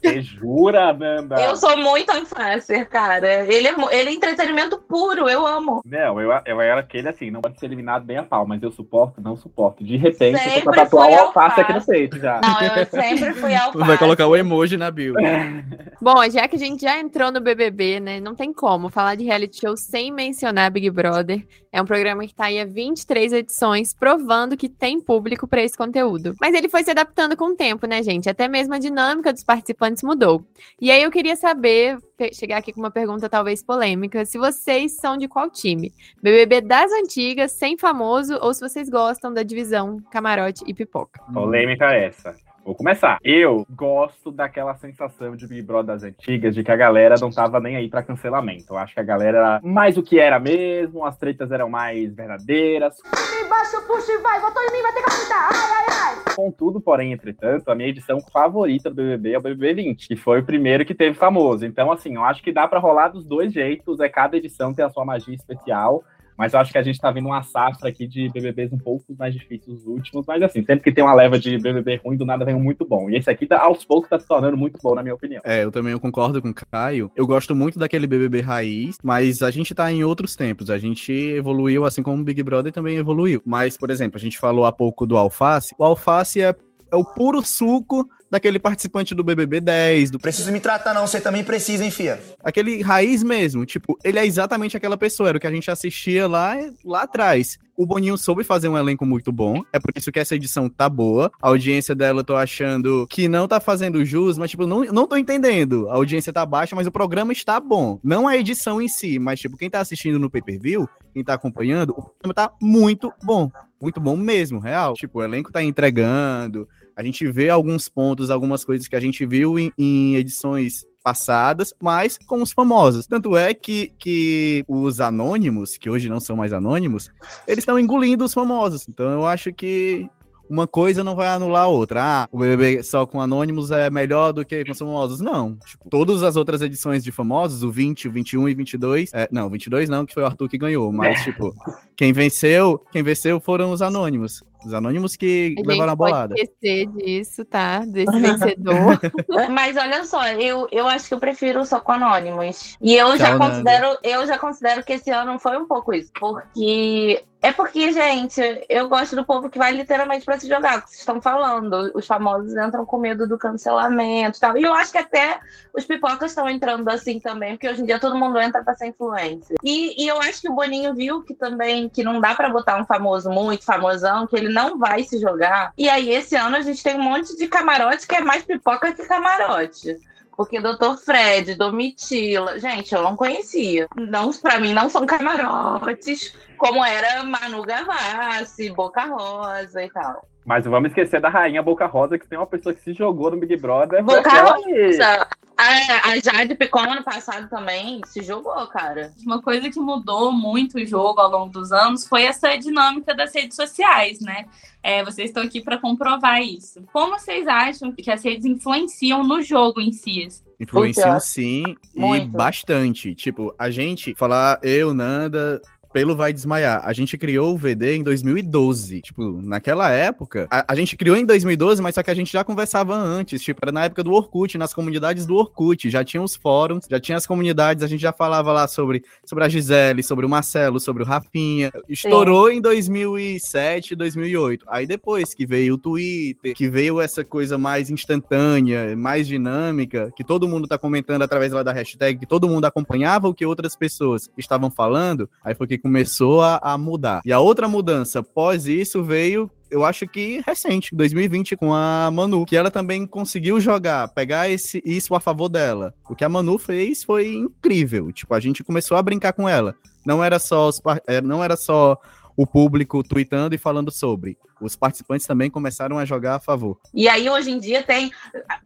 Você 0.00 0.22
jura, 0.22 0.90
Amanda? 0.90 1.40
Eu 1.40 1.56
sou 1.56 1.76
muito 1.76 2.10
alfacer, 2.10 2.88
cara. 2.88 3.44
Ele 3.44 3.68
é, 3.68 3.74
ele 3.90 4.10
é 4.10 4.12
entretenimento 4.12 4.78
puro, 4.78 5.28
eu 5.28 5.46
amo. 5.46 5.82
Não, 5.84 6.20
eu, 6.20 6.30
eu 6.46 6.60
era 6.60 6.80
aquele 6.80 7.08
assim, 7.08 7.30
não 7.30 7.40
pode 7.40 7.58
ser 7.58 7.66
eliminado 7.66 8.04
bem 8.04 8.16
a 8.16 8.22
pau, 8.22 8.46
mas 8.46 8.62
eu 8.62 8.70
suporto, 8.70 9.20
não 9.20 9.36
suporto. 9.36 9.84
De 9.84 9.96
repente, 9.96 10.38
sempre 10.38 10.60
eu 10.60 10.64
tô 10.64 10.70
tatuar 10.72 11.10
o 11.10 11.14
alface 11.14 11.60
aqui 11.60 11.72
no 11.72 11.84
peito 11.84 12.18
já. 12.18 12.40
Não, 12.40 12.62
eu 12.62 12.86
sempre 12.86 13.34
fui 13.34 13.54
alface. 13.54 13.78
Vai 13.86 13.98
colocar 13.98 14.26
o 14.26 14.36
emoji 14.36 14.76
na 14.76 14.90
bio. 14.90 15.14
Bom, 16.00 16.28
já 16.30 16.48
que 16.48 16.56
a 16.56 16.58
gente 16.58 16.82
já 16.82 16.98
entrou 16.98 17.21
no 17.30 17.40
BBB, 17.40 18.00
né? 18.00 18.20
Não 18.20 18.34
tem 18.34 18.52
como 18.52 18.88
falar 18.88 19.14
de 19.14 19.24
reality 19.24 19.60
show 19.60 19.76
sem 19.76 20.10
mencionar 20.10 20.70
Big 20.70 20.90
Brother. 20.90 21.46
É 21.70 21.80
um 21.80 21.84
programa 21.84 22.26
que 22.26 22.34
tá 22.34 22.46
aí 22.46 22.60
há 22.60 22.64
23 22.64 23.32
edições, 23.32 23.94
provando 23.94 24.56
que 24.56 24.68
tem 24.68 25.00
público 25.00 25.46
para 25.46 25.62
esse 25.62 25.76
conteúdo. 25.76 26.34
Mas 26.40 26.54
ele 26.54 26.68
foi 26.68 26.82
se 26.82 26.90
adaptando 26.90 27.36
com 27.36 27.52
o 27.52 27.56
tempo, 27.56 27.86
né, 27.86 28.02
gente? 28.02 28.28
Até 28.28 28.48
mesmo 28.48 28.74
a 28.74 28.78
dinâmica 28.78 29.32
dos 29.32 29.44
participantes 29.44 30.02
mudou. 30.02 30.44
E 30.80 30.90
aí 30.90 31.02
eu 31.02 31.10
queria 31.10 31.36
saber, 31.36 31.98
chegar 32.32 32.58
aqui 32.58 32.72
com 32.72 32.80
uma 32.80 32.90
pergunta 32.90 33.28
talvez 33.28 33.62
polêmica, 33.62 34.24
se 34.24 34.38
vocês 34.38 34.96
são 34.96 35.16
de 35.16 35.28
qual 35.28 35.50
time? 35.50 35.92
BBB 36.22 36.60
das 36.60 36.90
antigas, 36.92 37.52
sem 37.52 37.78
famoso, 37.78 38.38
ou 38.40 38.52
se 38.52 38.60
vocês 38.60 38.88
gostam 38.88 39.32
da 39.32 39.42
divisão 39.42 39.98
camarote 40.10 40.62
e 40.66 40.74
pipoca? 40.74 41.22
Polêmica 41.32 41.92
essa. 41.94 42.36
Vou 42.64 42.76
começar. 42.76 43.18
Eu 43.24 43.66
gosto 43.70 44.30
daquela 44.30 44.74
sensação 44.76 45.34
de 45.34 45.48
Big 45.48 45.62
Brother 45.62 45.94
das 45.94 46.04
antigas, 46.04 46.54
de 46.54 46.62
que 46.62 46.70
a 46.70 46.76
galera 46.76 47.16
não 47.20 47.30
tava 47.30 47.58
nem 47.58 47.74
aí 47.74 47.88
para 47.88 48.04
cancelamento. 48.04 48.72
Eu 48.74 48.78
acho 48.78 48.94
que 48.94 49.00
a 49.00 49.04
galera 49.04 49.38
era 49.38 49.60
mais 49.64 49.98
o 49.98 50.02
que 50.02 50.20
era 50.20 50.38
mesmo, 50.38 51.04
as 51.04 51.16
tretas 51.16 51.50
eram 51.50 51.68
mais 51.68 52.14
verdadeiras. 52.14 52.98
Embaixo, 53.44 53.82
puxa 53.86 54.12
e 54.12 54.18
vai, 54.18 54.40
botou 54.40 54.62
em 54.62 54.72
mim, 54.72 54.82
vai 54.82 54.92
ter 54.92 55.02
que 55.02 55.10
apitar. 55.10 55.48
Ai, 55.52 55.70
ai, 55.70 55.86
ai. 55.88 56.34
Contudo, 56.36 56.80
porém, 56.80 57.12
entretanto, 57.12 57.68
a 57.68 57.74
minha 57.74 57.88
edição 57.88 58.20
favorita 58.32 58.88
do 58.88 58.96
BBB 58.96 59.32
é 59.32 59.38
o 59.38 59.42
BBB 59.42 59.74
20, 59.74 60.08
que 60.08 60.16
foi 60.16 60.40
o 60.40 60.44
primeiro 60.44 60.84
que 60.84 60.94
teve 60.94 61.16
famoso. 61.16 61.66
Então, 61.66 61.90
assim, 61.90 62.14
eu 62.14 62.24
acho 62.24 62.42
que 62.42 62.52
dá 62.52 62.68
para 62.68 62.78
rolar 62.78 63.08
dos 63.08 63.24
dois 63.24 63.52
jeitos, 63.52 63.98
é 63.98 64.08
cada 64.08 64.36
edição 64.36 64.72
tem 64.72 64.84
a 64.84 64.90
sua 64.90 65.04
magia 65.04 65.34
especial. 65.34 66.04
Mas 66.36 66.52
eu 66.52 66.60
acho 66.60 66.72
que 66.72 66.78
a 66.78 66.82
gente 66.82 66.98
tá 66.98 67.10
vendo 67.10 67.26
uma 67.26 67.42
safra 67.42 67.88
aqui 67.88 68.06
de 68.06 68.28
BBBs 68.30 68.72
um 68.72 68.78
pouco 68.78 69.04
mais 69.18 69.34
difíceis 69.34 69.78
os 69.78 69.86
últimos. 69.86 70.26
Mas 70.26 70.42
assim, 70.42 70.64
sempre 70.64 70.84
que 70.84 70.92
tem 70.92 71.04
uma 71.04 71.14
leva 71.14 71.38
de 71.38 71.58
BBB 71.58 72.00
ruim, 72.04 72.16
do 72.16 72.24
nada 72.24 72.44
vem 72.44 72.54
um 72.54 72.60
muito 72.60 72.86
bom. 72.86 73.10
E 73.10 73.16
esse 73.16 73.30
aqui, 73.30 73.46
tá, 73.46 73.60
aos 73.60 73.84
poucos, 73.84 74.08
tá 74.08 74.18
se 74.18 74.26
tornando 74.26 74.56
muito 74.56 74.78
bom, 74.82 74.94
na 74.94 75.02
minha 75.02 75.14
opinião. 75.14 75.42
É, 75.44 75.64
eu 75.64 75.70
também 75.70 75.96
concordo 75.98 76.40
com 76.40 76.48
o 76.48 76.54
Caio. 76.54 77.10
Eu 77.16 77.26
gosto 77.26 77.54
muito 77.54 77.78
daquele 77.78 78.06
BBB 78.06 78.40
raiz, 78.40 78.96
mas 79.02 79.42
a 79.42 79.50
gente 79.50 79.74
tá 79.74 79.92
em 79.92 80.04
outros 80.04 80.34
tempos. 80.36 80.70
A 80.70 80.78
gente 80.78 81.12
evoluiu, 81.12 81.84
assim 81.84 82.02
como 82.02 82.20
o 82.20 82.24
Big 82.24 82.42
Brother 82.42 82.72
também 82.72 82.96
evoluiu. 82.96 83.42
Mas, 83.44 83.76
por 83.76 83.90
exemplo, 83.90 84.16
a 84.16 84.20
gente 84.20 84.38
falou 84.38 84.64
há 84.64 84.72
pouco 84.72 85.06
do 85.06 85.16
Alface. 85.16 85.74
O 85.78 85.84
Alface 85.84 86.40
é, 86.40 86.54
é 86.90 86.96
o 86.96 87.04
puro 87.04 87.42
suco 87.42 88.08
daquele 88.32 88.58
participante 88.58 89.14
do 89.14 89.22
BBB 89.22 89.60
10. 89.60 90.12
Do... 90.12 90.18
Preciso 90.18 90.50
me 90.50 90.58
tratar, 90.58 90.94
não. 90.94 91.06
Você 91.06 91.20
também 91.20 91.44
precisa, 91.44 91.84
hein, 91.84 91.90
fia? 91.90 92.18
Aquele 92.42 92.80
raiz 92.80 93.22
mesmo. 93.22 93.66
Tipo, 93.66 93.98
ele 94.02 94.18
é 94.18 94.24
exatamente 94.24 94.74
aquela 94.74 94.96
pessoa. 94.96 95.28
Era 95.28 95.36
o 95.36 95.40
que 95.40 95.46
a 95.46 95.50
gente 95.50 95.70
assistia 95.70 96.26
lá, 96.26 96.56
lá 96.82 97.02
atrás. 97.02 97.58
O 97.76 97.84
Boninho 97.84 98.16
soube 98.16 98.42
fazer 98.42 98.70
um 98.70 98.78
elenco 98.78 99.04
muito 99.04 99.30
bom. 99.30 99.62
É 99.70 99.78
por 99.78 99.92
isso 99.94 100.10
que 100.10 100.18
essa 100.18 100.34
edição 100.34 100.66
tá 100.66 100.88
boa. 100.88 101.30
A 101.42 101.48
audiência 101.48 101.94
dela, 101.94 102.20
eu 102.20 102.24
tô 102.24 102.34
achando 102.34 103.06
que 103.06 103.28
não 103.28 103.46
tá 103.46 103.60
fazendo 103.60 104.02
jus, 104.02 104.38
mas, 104.38 104.50
tipo, 104.50 104.66
não, 104.66 104.82
não 104.84 105.06
tô 105.06 105.16
entendendo. 105.18 105.90
A 105.90 105.94
audiência 105.94 106.32
tá 106.32 106.46
baixa, 106.46 106.74
mas 106.74 106.86
o 106.86 106.92
programa 106.92 107.34
está 107.34 107.60
bom. 107.60 108.00
Não 108.02 108.26
a 108.26 108.34
edição 108.34 108.80
em 108.80 108.88
si, 108.88 109.18
mas, 109.18 109.40
tipo, 109.40 109.58
quem 109.58 109.68
tá 109.68 109.80
assistindo 109.80 110.18
no 110.18 110.30
pay-per-view, 110.30 110.88
quem 111.12 111.22
tá 111.22 111.34
acompanhando, 111.34 111.90
o 111.90 112.02
programa 112.02 112.34
tá 112.34 112.50
muito 112.62 113.12
bom. 113.22 113.50
Muito 113.78 114.00
bom 114.00 114.16
mesmo, 114.16 114.58
real. 114.58 114.94
Tipo, 114.94 115.18
o 115.18 115.22
elenco 115.22 115.52
tá 115.52 115.62
entregando 115.62 116.66
a 116.96 117.02
gente 117.02 117.30
vê 117.30 117.48
alguns 117.48 117.88
pontos, 117.88 118.30
algumas 118.30 118.64
coisas 118.64 118.88
que 118.88 118.96
a 118.96 119.00
gente 119.00 119.24
viu 119.26 119.58
em, 119.58 119.72
em 119.78 120.16
edições 120.16 120.84
passadas, 121.02 121.74
mas 121.80 122.18
com 122.26 122.42
os 122.42 122.52
famosos. 122.52 123.06
Tanto 123.06 123.36
é 123.36 123.52
que, 123.52 123.92
que 123.98 124.64
os 124.68 125.00
anônimos, 125.00 125.76
que 125.76 125.90
hoje 125.90 126.08
não 126.08 126.20
são 126.20 126.36
mais 126.36 126.52
anônimos, 126.52 127.10
eles 127.46 127.62
estão 127.62 127.78
engolindo 127.78 128.24
os 128.24 128.32
famosos. 128.32 128.86
Então 128.88 129.10
eu 129.10 129.26
acho 129.26 129.52
que 129.52 130.08
uma 130.48 130.66
coisa 130.66 131.02
não 131.02 131.16
vai 131.16 131.28
anular 131.28 131.64
a 131.64 131.68
outra. 131.68 132.02
Ah, 132.02 132.28
o 132.30 132.38
BBB 132.38 132.82
só 132.82 133.06
com 133.06 133.20
anônimos 133.20 133.70
é 133.70 133.88
melhor 133.88 134.32
do 134.32 134.44
que 134.44 134.64
com 134.64 134.74
famosos. 134.74 135.20
Não. 135.20 135.56
Tipo, 135.66 135.88
todas 135.88 136.22
as 136.22 136.36
outras 136.36 136.60
edições 136.60 137.02
de 137.02 137.10
famosos, 137.10 137.62
o 137.62 137.70
20, 137.70 138.08
o 138.08 138.12
21 138.12 138.48
e 138.48 138.54
22, 138.54 139.10
é, 139.14 139.28
não, 139.32 139.48
22 139.48 139.88
não, 139.88 140.04
que 140.04 140.12
foi 140.12 140.22
o 140.22 140.26
Arthur 140.26 140.48
que 140.48 140.58
ganhou, 140.58 140.92
mas 140.92 141.20
tipo, 141.24 141.54
quem 141.96 142.12
venceu, 142.12 142.78
quem 142.92 143.02
venceu 143.02 143.40
foram 143.40 143.72
os 143.72 143.80
anônimos. 143.80 144.42
Os 144.64 144.74
anônimos 144.74 145.16
que 145.16 145.54
a 145.58 145.68
levaram 145.68 145.92
a 145.92 145.96
bolada. 145.96 146.34
Pode 146.34 146.40
esquecer 146.40 146.86
disso, 146.88 147.44
tá? 147.44 147.80
Desse 147.80 148.12
vencedor. 148.18 149.00
Mas 149.50 149.76
olha 149.76 150.04
só, 150.04 150.26
eu, 150.28 150.68
eu 150.70 150.88
acho 150.88 151.08
que 151.08 151.14
eu 151.14 151.20
prefiro 151.20 151.64
só 151.64 151.80
com 151.80 151.92
anônimos. 151.92 152.76
E 152.80 152.94
eu 152.94 153.08
Tchau, 153.08 153.18
já 153.18 153.38
considero, 153.38 153.98
eu 154.02 154.26
já 154.26 154.38
considero 154.38 154.84
que 154.84 154.94
esse 154.94 155.10
ano 155.10 155.38
foi 155.38 155.56
um 155.56 155.66
pouco 155.66 155.92
isso, 155.92 156.10
porque 156.18 157.24
é 157.42 157.50
porque, 157.50 157.90
gente, 157.90 158.40
eu 158.68 158.88
gosto 158.88 159.16
do 159.16 159.24
povo 159.24 159.50
que 159.50 159.58
vai 159.58 159.72
literalmente 159.72 160.24
para 160.24 160.38
se 160.38 160.48
jogar, 160.48 160.78
o 160.78 160.82
que 160.82 160.90
vocês 160.90 161.00
estão 161.00 161.20
falando. 161.20 161.90
Os 161.92 162.06
famosos 162.06 162.54
entram 162.56 162.86
com 162.86 162.98
medo 162.98 163.26
do 163.26 163.36
cancelamento 163.36 164.38
e 164.38 164.40
tal. 164.40 164.56
E 164.56 164.62
eu 164.62 164.72
acho 164.72 164.92
que 164.92 164.98
até 164.98 165.40
os 165.74 165.84
pipocas 165.84 166.30
estão 166.30 166.48
entrando 166.48 166.88
assim 166.88 167.18
também, 167.18 167.54
porque 167.54 167.68
hoje 167.68 167.82
em 167.82 167.84
dia 167.84 167.98
todo 167.98 168.16
mundo 168.16 168.38
entra 168.38 168.62
para 168.62 168.76
ser 168.76 168.86
influência. 168.86 169.56
E, 169.64 170.04
e 170.04 170.06
eu 170.06 170.20
acho 170.20 170.40
que 170.40 170.48
o 170.48 170.54
Boninho 170.54 170.94
viu 170.94 171.20
que 171.24 171.34
também 171.34 171.88
que 171.88 172.04
não 172.04 172.20
dá 172.20 172.32
para 172.32 172.48
botar 172.48 172.80
um 172.80 172.86
famoso 172.86 173.28
muito 173.28 173.64
famosão, 173.64 174.24
que 174.24 174.36
ele 174.36 174.51
não 174.52 174.78
vai 174.78 175.02
se 175.02 175.18
jogar. 175.18 175.72
E 175.76 175.88
aí, 175.88 176.10
esse 176.10 176.36
ano, 176.36 176.56
a 176.56 176.60
gente 176.60 176.82
tem 176.82 176.96
um 176.96 177.02
monte 177.02 177.36
de 177.36 177.48
camarote 177.48 178.06
que 178.06 178.14
é 178.14 178.20
mais 178.20 178.44
pipoca 178.44 178.92
que 178.92 179.06
camarote. 179.06 179.96
Porque 180.36 180.60
Dr. 180.60 180.96
Fred, 181.04 181.54
Domitila, 181.54 182.58
gente, 182.58 182.94
eu 182.94 183.02
não 183.02 183.16
conhecia. 183.16 183.86
Não, 183.94 184.32
para 184.32 184.58
mim 184.58 184.72
não 184.72 184.88
são 184.88 185.04
camarotes, 185.04 186.34
como 186.56 186.84
era 186.84 187.22
Manu 187.22 187.62
Gavassi, 187.62 188.70
Boca 188.70 189.04
Rosa 189.04 189.84
e 189.84 189.90
tal. 189.90 190.26
Mas 190.44 190.64
vamos 190.64 190.88
esquecer 190.88 191.20
da 191.20 191.28
rainha 191.28 191.62
Boca 191.62 191.86
Rosa, 191.86 192.18
que 192.18 192.26
tem 192.26 192.38
uma 192.38 192.46
pessoa 192.46 192.74
que 192.74 192.80
se 192.80 192.92
jogou 192.92 193.30
no 193.30 193.36
Big 193.36 193.56
Brother. 193.56 194.02
Boca 194.02 194.30
Rosa. 194.30 195.28
A, 195.62 196.10
a 196.10 196.18
Jade 196.18 196.56
Picon 196.56 196.80
ano 196.80 197.04
passado 197.04 197.48
também 197.48 198.00
se 198.06 198.20
jogou, 198.20 198.66
cara. 198.66 199.12
Uma 199.24 199.40
coisa 199.40 199.70
que 199.70 199.78
mudou 199.78 200.32
muito 200.32 200.76
o 200.76 200.84
jogo 200.84 201.20
ao 201.20 201.30
longo 201.30 201.52
dos 201.52 201.70
anos 201.70 202.04
foi 202.04 202.24
essa 202.24 202.56
dinâmica 202.56 203.14
das 203.14 203.32
redes 203.32 203.54
sociais, 203.54 204.18
né? 204.20 204.46
É, 204.82 205.04
vocês 205.04 205.30
estão 205.30 205.44
aqui 205.44 205.60
para 205.60 205.78
comprovar 205.78 206.42
isso. 206.42 206.82
Como 206.92 207.16
vocês 207.16 207.46
acham 207.46 207.92
que 207.92 208.10
as 208.10 208.24
redes 208.24 208.44
influenciam 208.44 209.22
no 209.22 209.40
jogo 209.40 209.80
em 209.80 209.92
si? 209.92 210.26
Influenciam 210.58 211.20
sim, 211.20 211.76
muito. 211.94 212.24
e 212.24 212.28
bastante. 212.28 213.14
Tipo, 213.14 213.54
a 213.56 213.70
gente, 213.70 214.16
falar 214.16 214.58
eu, 214.64 214.92
Nanda, 214.92 215.62
pelo 215.92 216.16
Vai 216.16 216.32
Desmaiar. 216.32 216.82
A 216.84 216.92
gente 216.92 217.18
criou 217.18 217.54
o 217.54 217.58
VD 217.58 217.96
em 217.96 218.02
2012. 218.02 219.02
Tipo, 219.02 219.40
naquela 219.42 219.90
época, 219.90 220.48
a, 220.50 220.72
a, 220.72 220.74
gente 220.74 220.96
criou 220.96 221.16
em 221.16 221.24
2012, 221.24 221.82
mas 221.82 221.94
só 221.94 222.02
que 222.02 222.10
a 222.10 222.14
gente 222.14 222.32
já 222.32 222.42
conversava 222.42 222.94
antes. 222.94 223.42
Tipo, 223.42 223.60
era 223.62 223.72
na 223.72 223.84
época 223.84 224.02
do 224.02 224.12
Orkut, 224.12 224.56
nas 224.56 224.72
comunidades 224.72 225.26
do 225.26 225.36
Orkut. 225.36 225.90
Já 225.90 226.02
tinha 226.02 226.22
os 226.22 226.34
fóruns, 226.34 226.86
já 226.88 226.98
tinha 226.98 227.18
as 227.18 227.26
comunidades, 227.26 227.84
a 227.84 227.86
gente 227.86 228.00
já 228.00 228.12
falava 228.12 228.52
lá 228.52 228.66
sobre, 228.66 229.04
sobre 229.24 229.44
a 229.44 229.48
Gisele, 229.48 230.02
sobre 230.02 230.24
o 230.24 230.28
Marcelo, 230.28 230.80
sobre 230.80 231.02
o 231.02 231.06
Rafinha. 231.06 231.70
Estourou 231.88 232.48
Sim. 232.48 232.56
em 232.56 232.60
2007, 232.60 233.94
2008. 233.94 234.64
Aí 234.68 234.86
depois 234.86 235.34
que 235.34 235.44
veio 235.44 235.74
o 235.74 235.78
Twitter, 235.78 236.54
que 236.54 236.68
veio 236.68 237.00
essa 237.00 237.24
coisa 237.24 237.58
mais 237.58 237.90
instantânea, 237.90 238.96
mais 238.96 239.26
dinâmica, 239.26 240.12
que 240.16 240.24
todo 240.24 240.48
mundo 240.48 240.66
tá 240.66 240.78
comentando 240.78 241.22
através 241.22 241.52
lá 241.52 241.62
da 241.62 241.72
hashtag, 241.72 242.18
que 242.18 242.26
todo 242.26 242.48
mundo 242.48 242.64
acompanhava 242.64 243.28
o 243.28 243.34
que 243.34 243.44
outras 243.44 243.76
pessoas 243.76 244.30
estavam 244.38 244.70
falando, 244.70 245.28
aí 245.44 245.54
foi 245.54 245.66
que 245.66 245.81
começou 245.82 246.40
a, 246.42 246.58
a 246.62 246.78
mudar. 246.78 247.20
E 247.24 247.32
a 247.32 247.40
outra 247.40 247.68
mudança 247.68 248.20
após 248.20 248.66
isso 248.66 249.02
veio 249.02 249.50
eu 249.72 249.86
acho 249.86 250.06
que 250.06 250.42
recente, 250.46 250.94
2020, 250.94 251.56
com 251.56 251.72
a 251.72 252.10
Manu, 252.12 252.44
que 252.44 252.54
ela 252.54 252.70
também 252.70 253.06
conseguiu 253.06 253.58
jogar, 253.58 254.06
pegar 254.08 254.46
esse, 254.50 254.82
isso 254.84 255.14
a 255.14 255.20
favor 255.20 255.48
dela. 255.48 255.94
O 256.10 256.14
que 256.14 256.24
a 256.24 256.28
Manu 256.28 256.58
fez 256.58 257.02
foi 257.02 257.34
incrível. 257.34 258.12
Tipo, 258.12 258.34
a 258.34 258.40
gente 258.40 258.62
começou 258.62 258.98
a 258.98 259.02
brincar 259.02 259.32
com 259.32 259.48
ela. 259.48 259.74
Não 260.04 260.22
era 260.22 260.38
só, 260.38 260.68
é, 261.06 261.22
não 261.22 261.42
era 261.42 261.56
só 261.56 261.96
o 262.36 262.46
público 262.46 263.02
tweetando 263.02 263.54
e 263.54 263.58
falando 263.58 263.90
sobre. 263.90 264.36
Os 264.60 264.76
participantes 264.76 265.26
também 265.26 265.50
começaram 265.50 265.98
a 265.98 266.04
jogar 266.04 266.36
a 266.36 266.40
favor. 266.40 266.78
E 266.94 267.08
aí, 267.08 267.28
hoje 267.28 267.50
em 267.50 267.58
dia, 267.58 267.82
tem, 267.82 268.12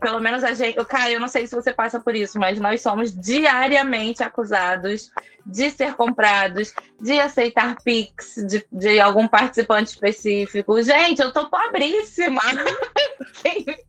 pelo 0.00 0.20
menos 0.20 0.44
a 0.44 0.52
gente. 0.52 0.82
Cara, 0.84 1.10
eu 1.10 1.20
não 1.20 1.28
sei 1.28 1.46
se 1.46 1.54
você 1.54 1.72
passa 1.72 1.98
por 1.98 2.14
isso, 2.14 2.38
mas 2.38 2.60
nós 2.60 2.82
somos 2.82 3.14
diariamente 3.14 4.22
acusados 4.22 5.10
de 5.44 5.70
ser 5.70 5.94
comprados, 5.94 6.74
de 7.00 7.18
aceitar 7.18 7.76
Pix 7.82 8.34
de, 8.46 8.66
de 8.70 9.00
algum 9.00 9.26
participante 9.26 9.90
específico. 9.90 10.82
Gente, 10.82 11.22
eu 11.22 11.32
tô 11.32 11.48
pobríssima. 11.48 12.42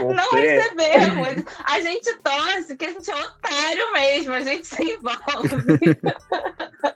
Não 0.00 0.30
recebemos. 0.32 1.44
A 1.64 1.80
gente 1.80 2.14
torce 2.16 2.76
que 2.76 2.86
a 2.86 2.92
gente 2.92 3.10
é 3.10 3.14
otário 3.14 3.92
mesmo, 3.92 4.32
a 4.32 4.40
gente 4.40 4.66
se 4.66 4.82
envolve. 4.82 5.96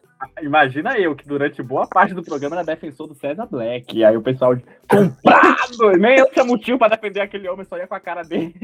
Imagina 0.42 0.98
eu, 0.98 1.14
que 1.14 1.26
durante 1.26 1.62
boa 1.62 1.86
parte 1.86 2.14
do 2.14 2.22
programa 2.22 2.56
era 2.56 2.64
defensor 2.64 3.06
do 3.06 3.14
César 3.14 3.46
Black. 3.46 3.96
E 3.96 4.04
aí 4.04 4.16
o 4.16 4.22
pessoal 4.22 4.56
comprado! 4.88 5.98
Nem 5.98 6.18
eu 6.18 6.30
tinha 6.30 6.44
motivo 6.44 6.78
pra 6.78 6.88
defender 6.88 7.20
aquele 7.20 7.48
homem, 7.48 7.64
só 7.64 7.76
ia 7.76 7.86
com 7.86 7.94
a 7.94 8.00
cara 8.00 8.22
dele. 8.22 8.54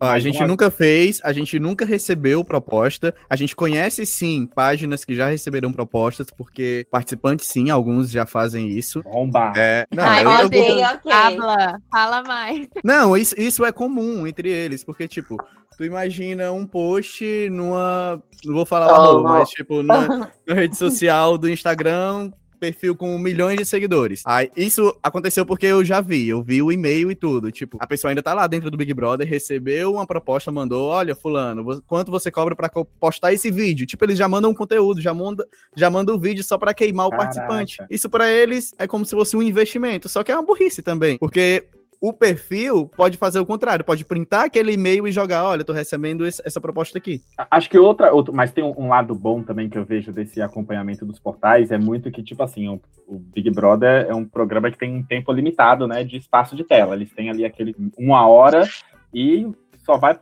a 0.00 0.18
gente 0.18 0.44
nunca 0.44 0.70
fez, 0.70 1.20
a 1.22 1.32
gente 1.32 1.58
nunca 1.58 1.84
recebeu 1.84 2.44
proposta. 2.44 3.14
A 3.28 3.36
gente 3.36 3.54
conhece 3.54 4.04
sim 4.04 4.46
páginas 4.46 5.04
que 5.04 5.14
já 5.14 5.28
receberam 5.28 5.72
propostas, 5.72 6.28
porque 6.30 6.86
participantes 6.90 7.46
sim, 7.46 7.70
alguns 7.70 8.10
já 8.10 8.26
fazem 8.26 8.68
isso. 8.68 9.02
Bomba! 9.02 9.52
É, 9.56 9.86
não, 9.94 10.04
Ai, 10.04 10.24
eu, 10.24 10.46
ok, 10.46 10.70
eu, 10.70 10.86
ok. 10.86 11.12
Fala, 11.12 11.80
fala 11.90 12.22
mais. 12.22 12.68
Não, 12.84 13.16
isso, 13.16 13.34
isso 13.38 13.64
é 13.64 13.72
comum 13.72 14.26
entre 14.26 14.50
eles, 14.50 14.84
porque, 14.84 15.06
tipo, 15.06 15.36
Tu 15.78 15.84
imagina 15.84 16.50
um 16.50 16.66
post 16.66 17.48
numa. 17.50 18.20
Não 18.44 18.52
vou 18.52 18.66
falar 18.66 19.10
oh, 19.10 19.22
mas 19.22 19.48
tipo, 19.50 19.80
na, 19.80 20.28
na 20.44 20.54
rede 20.54 20.76
social 20.76 21.38
do 21.38 21.48
Instagram 21.48 22.32
perfil 22.58 22.96
com 22.96 23.16
milhões 23.16 23.56
de 23.56 23.64
seguidores. 23.64 24.22
Aí, 24.26 24.50
isso 24.56 24.92
aconteceu 25.00 25.46
porque 25.46 25.66
eu 25.66 25.84
já 25.84 26.00
vi, 26.00 26.28
eu 26.28 26.42
vi 26.42 26.60
o 26.60 26.72
e-mail 26.72 27.12
e 27.12 27.14
tudo. 27.14 27.52
Tipo, 27.52 27.78
a 27.80 27.86
pessoa 27.86 28.10
ainda 28.10 28.24
tá 28.24 28.34
lá 28.34 28.48
dentro 28.48 28.72
do 28.72 28.76
Big 28.76 28.92
Brother, 28.92 29.28
recebeu 29.28 29.92
uma 29.92 30.04
proposta, 30.04 30.50
mandou: 30.50 30.88
olha, 30.88 31.14
fulano, 31.14 31.80
quanto 31.86 32.10
você 32.10 32.28
cobra 32.28 32.56
para 32.56 32.68
postar 32.98 33.32
esse 33.32 33.48
vídeo? 33.48 33.86
Tipo, 33.86 34.04
eles 34.04 34.18
já 34.18 34.28
mandam 34.28 34.50
um 34.50 34.54
conteúdo, 34.54 35.00
já 35.00 35.14
manda, 35.14 35.46
já 35.76 35.88
manda 35.88 36.12
o 36.12 36.18
vídeo 36.18 36.42
só 36.42 36.58
para 36.58 36.74
queimar 36.74 37.06
o 37.06 37.10
Caraca. 37.10 37.26
participante. 37.26 37.76
Isso 37.88 38.10
para 38.10 38.28
eles 38.28 38.74
é 38.78 38.88
como 38.88 39.04
se 39.04 39.12
fosse 39.12 39.36
um 39.36 39.42
investimento, 39.42 40.08
só 40.08 40.24
que 40.24 40.32
é 40.32 40.34
uma 40.34 40.44
burrice 40.44 40.82
também, 40.82 41.18
porque 41.18 41.68
o 42.00 42.12
perfil 42.12 42.88
pode 42.96 43.16
fazer 43.16 43.40
o 43.40 43.46
contrário, 43.46 43.84
pode 43.84 44.04
printar 44.04 44.44
aquele 44.44 44.72
e-mail 44.72 45.06
e 45.06 45.12
jogar, 45.12 45.44
olha, 45.44 45.64
tô 45.64 45.72
recebendo 45.72 46.26
essa 46.26 46.60
proposta 46.60 46.98
aqui. 46.98 47.20
Acho 47.50 47.68
que 47.68 47.78
outra, 47.78 48.12
outro, 48.12 48.32
mas 48.32 48.52
tem 48.52 48.62
um, 48.62 48.74
um, 48.78 48.88
lado 48.88 49.14
bom 49.14 49.42
também 49.42 49.68
que 49.68 49.76
eu 49.76 49.84
vejo 49.84 50.12
desse 50.12 50.40
acompanhamento 50.40 51.04
dos 51.04 51.18
portais, 51.18 51.70
é 51.70 51.78
muito 51.78 52.10
que, 52.10 52.22
tipo 52.22 52.42
assim, 52.42 52.68
o, 52.68 52.80
o, 53.06 53.18
Big 53.18 53.50
Brother 53.50 54.06
é 54.08 54.14
um 54.14 54.24
programa 54.24 54.70
que 54.70 54.78
tem 54.78 54.94
um 54.94 55.02
tempo 55.02 55.32
limitado, 55.32 55.86
né, 55.88 56.04
de 56.04 56.16
espaço 56.16 56.54
de 56.54 56.64
tela. 56.64 56.94
Eles 56.94 57.12
têm 57.12 57.30
ali 57.30 57.44
aquele 57.44 57.74
uma 57.98 58.26
hora 58.28 58.68
e 59.12 59.50
só 59.78 59.96
vai 59.96 60.16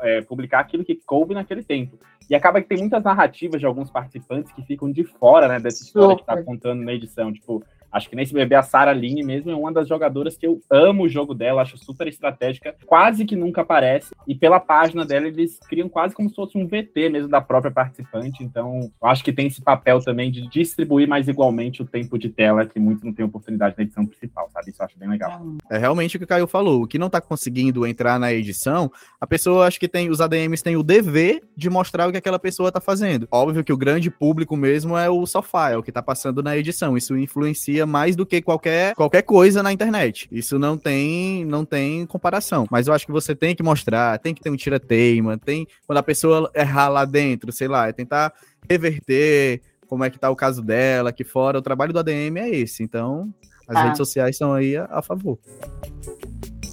é, 0.00 0.22
publicar 0.22 0.60
aquilo 0.60 0.84
que 0.84 0.98
coube 1.06 1.34
naquele 1.34 1.62
tempo. 1.62 1.98
E 2.28 2.34
acaba 2.34 2.60
que 2.60 2.68
tem 2.68 2.78
muitas 2.78 3.04
narrativas 3.04 3.60
de 3.60 3.66
alguns 3.66 3.90
participantes 3.90 4.50
que 4.52 4.62
ficam 4.62 4.90
de 4.90 5.04
fora, 5.04 5.46
né, 5.46 5.60
dessa 5.60 5.84
história 5.84 6.16
Super. 6.16 6.20
que 6.20 6.26
tá 6.26 6.42
contando 6.42 6.82
na 6.82 6.92
edição. 6.92 7.32
Tipo, 7.32 7.62
Acho 7.96 8.10
que 8.10 8.16
nesse 8.16 8.34
bebê 8.34 8.54
a 8.54 8.62
Sara 8.62 8.92
Line 8.92 9.22
mesmo 9.22 9.50
é 9.50 9.56
uma 9.56 9.72
das 9.72 9.88
jogadoras 9.88 10.36
que 10.36 10.46
eu 10.46 10.60
amo 10.70 11.04
o 11.04 11.08
jogo 11.08 11.32
dela, 11.32 11.62
acho 11.62 11.78
super 11.78 12.06
estratégica, 12.06 12.74
quase 12.84 13.24
que 13.24 13.34
nunca 13.34 13.62
aparece. 13.62 14.14
E 14.28 14.34
pela 14.34 14.60
página 14.60 15.02
dela 15.02 15.26
eles 15.26 15.58
criam 15.60 15.88
quase 15.88 16.14
como 16.14 16.28
se 16.28 16.34
fosse 16.34 16.58
um 16.58 16.66
VT 16.66 17.08
mesmo 17.08 17.30
da 17.30 17.40
própria 17.40 17.70
participante. 17.70 18.44
Então, 18.44 18.90
acho 19.02 19.24
que 19.24 19.32
tem 19.32 19.46
esse 19.46 19.62
papel 19.62 20.02
também 20.02 20.30
de 20.30 20.46
distribuir 20.46 21.08
mais 21.08 21.26
igualmente 21.26 21.80
o 21.80 21.86
tempo 21.86 22.18
de 22.18 22.28
tela 22.28 22.66
que 22.66 22.78
muitos 22.78 23.02
não 23.02 23.14
têm 23.14 23.24
oportunidade 23.24 23.74
na 23.78 23.84
edição 23.84 24.04
principal, 24.04 24.50
sabe? 24.52 24.70
Isso 24.70 24.82
eu 24.82 24.84
acho 24.84 24.98
bem 24.98 25.08
legal. 25.08 25.40
É 25.70 25.78
realmente 25.78 26.16
o 26.16 26.18
que 26.18 26.24
o 26.24 26.28
Caio 26.28 26.46
falou. 26.46 26.82
O 26.82 26.86
que 26.86 26.98
não 26.98 27.08
tá 27.08 27.20
conseguindo 27.20 27.86
entrar 27.86 28.20
na 28.20 28.30
edição, 28.30 28.92
a 29.18 29.26
pessoa 29.26 29.66
acho 29.66 29.80
que 29.80 29.88
tem, 29.88 30.10
os 30.10 30.20
ADMs 30.20 30.62
têm 30.62 30.76
o 30.76 30.82
dever 30.82 31.42
de 31.56 31.70
mostrar 31.70 32.06
o 32.06 32.12
que 32.12 32.18
aquela 32.18 32.38
pessoa 32.38 32.70
tá 32.70 32.80
fazendo. 32.80 33.26
Óbvio 33.30 33.64
que 33.64 33.72
o 33.72 33.76
grande 33.76 34.10
público 34.10 34.54
mesmo 34.54 34.98
é 34.98 35.08
o 35.08 35.24
sofá, 35.24 35.70
é 35.70 35.78
o 35.78 35.82
que 35.82 35.90
tá 35.90 36.02
passando 36.02 36.42
na 36.42 36.56
edição. 36.56 36.94
Isso 36.94 37.16
influencia 37.16 37.85
mais 37.86 38.16
do 38.16 38.26
que 38.26 38.42
qualquer, 38.42 38.94
qualquer 38.94 39.22
coisa 39.22 39.62
na 39.62 39.72
internet. 39.72 40.28
Isso 40.30 40.58
não 40.58 40.76
tem, 40.76 41.44
não 41.44 41.64
tem 41.64 42.04
comparação. 42.06 42.66
Mas 42.70 42.86
eu 42.86 42.94
acho 42.94 43.06
que 43.06 43.12
você 43.12 43.34
tem 43.34 43.54
que 43.54 43.62
mostrar, 43.62 44.18
tem 44.18 44.34
que 44.34 44.42
ter 44.42 44.50
um 44.50 44.56
tira-teima, 44.56 45.38
tem 45.38 45.66
quando 45.86 45.98
a 45.98 46.02
pessoa 46.02 46.50
errar 46.54 46.88
lá 46.88 47.04
dentro, 47.04 47.52
sei 47.52 47.68
lá, 47.68 47.88
é 47.88 47.92
tentar 47.92 48.32
reverter 48.68 49.60
como 49.86 50.04
é 50.04 50.10
que 50.10 50.18
tá 50.18 50.28
o 50.30 50.36
caso 50.36 50.62
dela 50.62 51.10
aqui 51.10 51.24
fora. 51.24 51.58
O 51.58 51.62
trabalho 51.62 51.92
do 51.92 51.98
ADM 51.98 52.38
é 52.38 52.50
esse. 52.50 52.82
Então, 52.82 53.32
as 53.68 53.76
ah. 53.76 53.82
redes 53.84 53.98
sociais 53.98 54.34
estão 54.34 54.52
aí 54.52 54.76
a, 54.76 54.86
a 54.90 55.02
favor. 55.02 55.38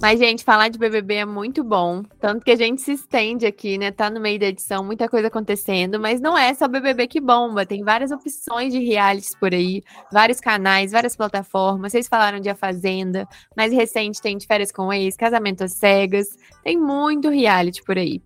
Mas, 0.04 0.18
gente, 0.18 0.44
falar 0.44 0.68
de 0.68 0.78
BBB 0.78 1.14
é 1.14 1.24
muito 1.24 1.64
bom. 1.64 2.02
Tanto 2.20 2.44
que 2.44 2.50
a 2.50 2.56
gente 2.56 2.82
se 2.82 2.92
estende 2.92 3.46
aqui, 3.46 3.78
né? 3.78 3.90
Tá 3.90 4.10
no 4.10 4.20
meio 4.20 4.38
da 4.38 4.44
edição, 4.44 4.84
muita 4.84 5.08
coisa 5.08 5.28
acontecendo. 5.28 5.98
Mas 5.98 6.20
não 6.20 6.36
é 6.36 6.52
só 6.52 6.68
BBB 6.68 7.06
que 7.06 7.22
bomba. 7.22 7.64
Tem 7.64 7.82
várias 7.82 8.10
opções 8.10 8.70
de 8.70 8.80
realities 8.80 9.34
por 9.34 9.54
aí. 9.54 9.82
Vários 10.12 10.40
canais, 10.40 10.92
várias 10.92 11.16
plataformas. 11.16 11.92
Vocês 11.92 12.06
falaram 12.06 12.38
de 12.38 12.50
A 12.50 12.54
Fazenda. 12.54 13.26
Mais 13.56 13.72
recente 13.72 14.20
tem 14.20 14.36
De 14.36 14.46
Férias 14.46 14.70
com 14.70 14.92
Ex, 14.92 15.16
Casamento 15.16 15.64
às 15.64 15.72
Cegas. 15.72 16.36
Tem 16.62 16.76
muito 16.76 17.30
reality 17.30 17.82
por 17.82 17.96
aí. 17.96 18.20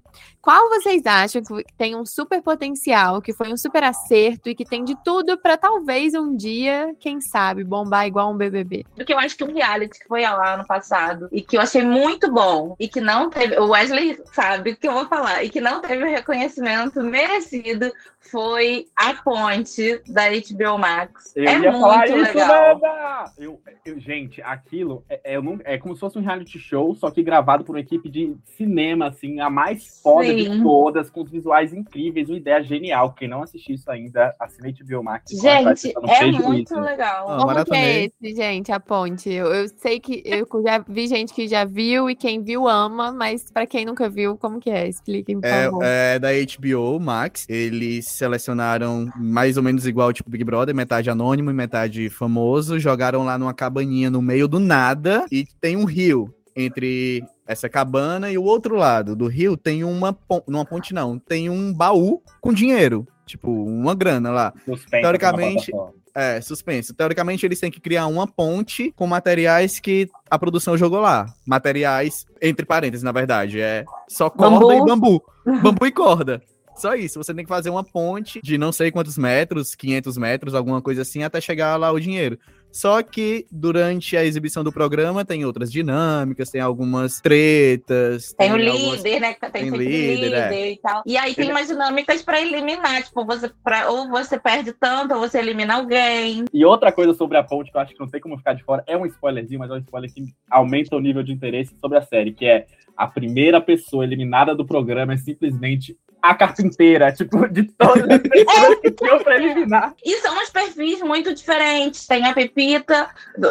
Qual 0.49 0.71
vocês 0.71 1.05
acham 1.05 1.43
que 1.43 1.63
tem 1.77 1.95
um 1.95 2.07
super 2.07 2.41
potencial, 2.41 3.21
que 3.21 3.35
foi 3.35 3.53
um 3.53 3.57
super 3.59 3.85
acerto 3.85 4.49
e 4.49 4.55
que 4.55 4.65
tem 4.65 4.83
de 4.83 4.97
tudo 5.05 5.37
para 5.37 5.59
talvez 5.59 6.15
um 6.15 6.35
dia, 6.35 6.97
quem 6.99 7.21
sabe, 7.21 7.63
bombar 7.63 8.07
igual 8.07 8.33
um 8.33 8.35
BBB? 8.35 8.87
Porque 8.97 9.13
eu 9.13 9.19
acho 9.19 9.37
que 9.37 9.45
um 9.45 9.53
reality 9.53 9.99
que 9.99 10.09
foi 10.09 10.23
lá 10.23 10.57
no 10.57 10.67
passado 10.67 11.29
e 11.31 11.43
que 11.43 11.59
eu 11.59 11.61
achei 11.61 11.83
muito 11.83 12.33
bom 12.33 12.75
e 12.81 12.89
que 12.89 12.99
não 12.99 13.29
teve, 13.29 13.59
o 13.59 13.69
Wesley 13.69 14.19
sabe 14.33 14.71
o 14.71 14.77
que 14.79 14.89
eu 14.89 14.95
vou 14.95 15.07
falar, 15.07 15.45
e 15.45 15.51
que 15.51 15.61
não 15.61 15.83
teve 15.83 16.03
o 16.03 16.11
reconhecimento 16.11 17.03
merecido 17.03 17.93
foi 18.31 18.87
a 18.95 19.15
ponte 19.15 20.03
da 20.07 20.29
HBO 20.29 20.79
Max. 20.79 21.33
Eu 21.35 21.45
é 21.45 21.59
muito 21.59 21.73
falar 21.73 22.05
legal. 22.05 23.25
Isso, 23.27 23.43
eu, 23.43 23.61
eu, 23.85 24.01
gente, 24.01 24.43
aquilo 24.43 25.05
é, 25.09 25.35
é, 25.35 25.39
é, 25.65 25.79
como 25.79 25.95
se 25.95 26.01
fosse 26.01 26.19
um 26.19 26.23
reality 26.23 26.59
show, 26.59 26.95
só 26.95 27.11
que 27.11 27.23
gravado 27.23 27.65
por 27.65 27.75
uma 27.75 27.81
equipe 27.81 28.09
de 28.09 28.37
cinema, 28.45 29.09
assim, 29.09 29.41
a 29.41 29.49
mais 29.49 30.01
foda 30.03 30.27
Sim. 30.27 30.38
De 30.45 30.63
todas, 30.63 31.11
com 31.11 31.23
os 31.23 31.31
visuais 31.31 31.73
incríveis, 31.73 32.29
uma 32.29 32.37
ideia 32.37 32.63
genial. 32.63 33.13
Quem 33.13 33.29
não 33.29 33.43
assistiu 33.43 33.75
isso 33.75 33.91
ainda, 33.91 34.35
assine 34.39 34.73
HBO 34.73 35.03
Max. 35.03 35.31
Gente, 35.31 35.93
é 36.09 36.33
muito 36.33 36.73
isso. 36.73 36.81
legal. 36.81 37.31
Ah, 37.31 37.39
Como 37.39 37.65
que 37.65 37.75
é 37.75 38.05
esse, 38.05 38.37
gente, 38.37 38.73
a 38.73 38.81
ponte? 38.81 39.31
Eu, 39.31 39.47
eu, 39.47 39.69
sei 39.69 40.01
que 40.01 40.23
eu 40.25 40.47
já 40.63 40.79
vi 40.79 41.07
gente 41.07 41.33
que 41.33 41.49
já 41.49 41.65
viu 41.65 42.09
e 42.09 42.15
quem 42.15 42.43
viu 42.43 42.69
ama, 42.69 43.13
mas 43.13 43.51
para 43.51 43.67
quem 43.67 43.85
nunca 43.85 44.09
viu, 44.09 44.37
como 44.37 44.61
que 44.61 44.71
é? 44.71 44.89
Expliquem, 44.89 45.41
por 45.41 45.47
é, 45.47 45.65
favor. 45.65 45.83
É 45.85 46.19
da 46.19 46.29
HBO 46.33 47.01
Max. 47.01 47.47
Eles 47.49 48.07
selecionaram 48.07 49.11
mais 49.17 49.57
ou 49.57 49.63
menos 49.63 49.87
igual 49.87 50.13
tipo 50.13 50.31
Big 50.31 50.45
Brother, 50.45 50.75
metade 50.75 51.11
anônimo 51.11 51.51
e 51.51 51.55
metade 51.55 52.09
famoso, 52.11 52.79
jogaram 52.79 53.25
lá 53.25 53.39
numa 53.39 53.55
cabaninha 53.55 54.11
no 54.11 54.23
meio 54.23 54.49
do 54.49 54.59
nada 54.59 55.27
e 55.31 55.47
tem 55.61 55.77
um 55.77 55.85
rio 55.85 56.35
entre 56.57 57.23
essa 57.49 57.67
cabana 57.67 58.31
e 58.31 58.37
o 58.37 58.45
outro 58.45 58.77
lado 58.77 59.17
do 59.17 59.27
rio 59.27 59.57
tem 59.57 59.83
uma 59.83 60.13
ponte, 60.13 60.45
uma 60.47 60.67
ponte 60.67 60.93
não, 60.93 61.19
tem 61.19 61.49
um 61.49 61.73
baú 61.73 62.23
com 62.43 62.53
dinheiro, 62.53 63.09
tipo 63.25 63.51
uma 63.51 63.95
grana 63.95 64.31
lá. 64.31 64.53
Suspenso 64.67 65.03
Teoricamente, 65.03 65.73
é, 66.15 66.41
suspenso. 66.43 66.93
Teoricamente 66.93 67.47
eles 67.47 67.59
têm 67.59 67.71
que 67.71 67.81
criar 67.81 68.07
uma 68.07 68.27
ponte 68.27 68.93
com 68.95 69.07
materiais 69.07 69.81
que 69.81 70.11
a 70.31 70.39
produção 70.39 70.77
jogou 70.77 71.01
lá. 71.01 71.33
Materiais 71.47 72.27
entre 72.43 72.67
parênteses, 72.67 73.03
na 73.03 73.13
verdade, 73.13 73.61
é 73.63 73.87
só 74.07 74.29
corda 74.29 74.59
bambu. 74.59 74.73
e 74.73 74.85
bambu. 74.85 75.23
Bambu 75.63 75.87
e 75.87 75.91
corda. 75.91 76.43
Só 76.77 76.95
isso, 76.95 77.19
você 77.19 77.35
tem 77.35 77.45
que 77.45 77.49
fazer 77.49 77.71
uma 77.71 77.83
ponte 77.83 78.41
de 78.41 78.57
não 78.57 78.71
sei 78.71 78.93
quantos 78.93 79.19
metros, 79.19 79.75
500 79.75 80.17
metros, 80.17 80.55
alguma 80.55 80.81
coisa 80.81 81.03
assim, 81.03 81.25
até 81.25 81.41
chegar 81.41 81.77
lá 81.77 81.91
o 81.91 81.99
dinheiro. 81.99 82.39
Só 82.73 83.03
que 83.03 83.47
durante 83.51 84.17
a 84.17 84.25
exibição 84.25 84.63
do 84.63 84.73
programa 84.73 85.25
tem 85.25 85.45
outras 85.45 85.71
dinâmicas, 85.71 86.51
tem 86.51 86.61
algumas 86.61 87.21
tretas. 87.21 88.33
Tem, 88.35 88.51
tem 88.53 88.67
o 88.67 88.73
algumas... 88.73 89.03
líder, 89.03 89.21
né? 89.21 89.35
Tem, 89.35 89.51
tem 89.51 89.71
líder, 89.71 90.15
líder 90.17 90.53
é. 90.53 90.71
e 90.73 90.77
tal. 90.79 91.03
E 91.07 91.17
aí 91.17 91.35
tem 91.35 91.51
umas 91.51 91.69
dinâmicas 91.69 92.23
para 92.23 92.41
eliminar, 92.41 93.03
tipo, 93.03 93.25
você, 93.25 93.51
pra, 93.63 93.91
ou 93.91 94.09
você 94.09 94.39
perde 94.39 94.73
tanto, 94.73 95.15
ou 95.15 95.21
você 95.21 95.39
elimina 95.39 95.75
alguém. 95.75 96.45
E 96.53 96.65
outra 96.65 96.93
coisa 96.93 97.15
sobre 97.15 97.37
a 97.37 97.43
ponte 97.43 97.71
que 97.71 97.77
eu 97.77 97.81
acho 97.81 97.93
que 97.95 98.01
não 98.01 98.09
tem 98.09 98.21
como 98.21 98.39
ficar 98.39 98.53
de 98.53 98.63
fora, 98.63 98.85
é 98.87 98.97
um 98.97 99.07
spoilerzinho, 99.07 99.59
mas 99.59 99.71
é 99.71 99.75
um 99.75 99.79
spoiler 99.79 100.13
que 100.13 100.23
aumenta 100.51 100.97
o 100.97 101.01
nível 101.01 101.23
de 101.23 101.33
interesse 101.33 101.75
sobre 101.81 101.99
a 101.99 102.03
série, 102.03 102.33
que 102.33 102.47
é 102.47 102.67
a 102.97 103.07
primeira 103.07 103.61
pessoa 103.61 104.05
eliminada 104.05 104.55
do 104.55 104.67
programa 104.67 105.15
é 105.15 105.17
simplesmente 105.17 105.97
a 106.23 106.35
carpinteira, 106.35 107.13
tipo, 107.13 107.49
de 107.49 107.65
todas 107.65 108.09
as 108.09 108.19
pessoas 108.23 108.81
que 108.81 108.91
tinham 108.91 109.19
pra 109.19 109.37
eliminar. 109.37 109.95
E 110.05 110.17
são 110.19 110.37
uns 110.43 110.51
perfis 110.51 111.01
muito 111.01 111.35
diferentes. 111.35 112.07
Tem 112.07 112.25
a 112.27 112.33
Pepita, 112.33 113.09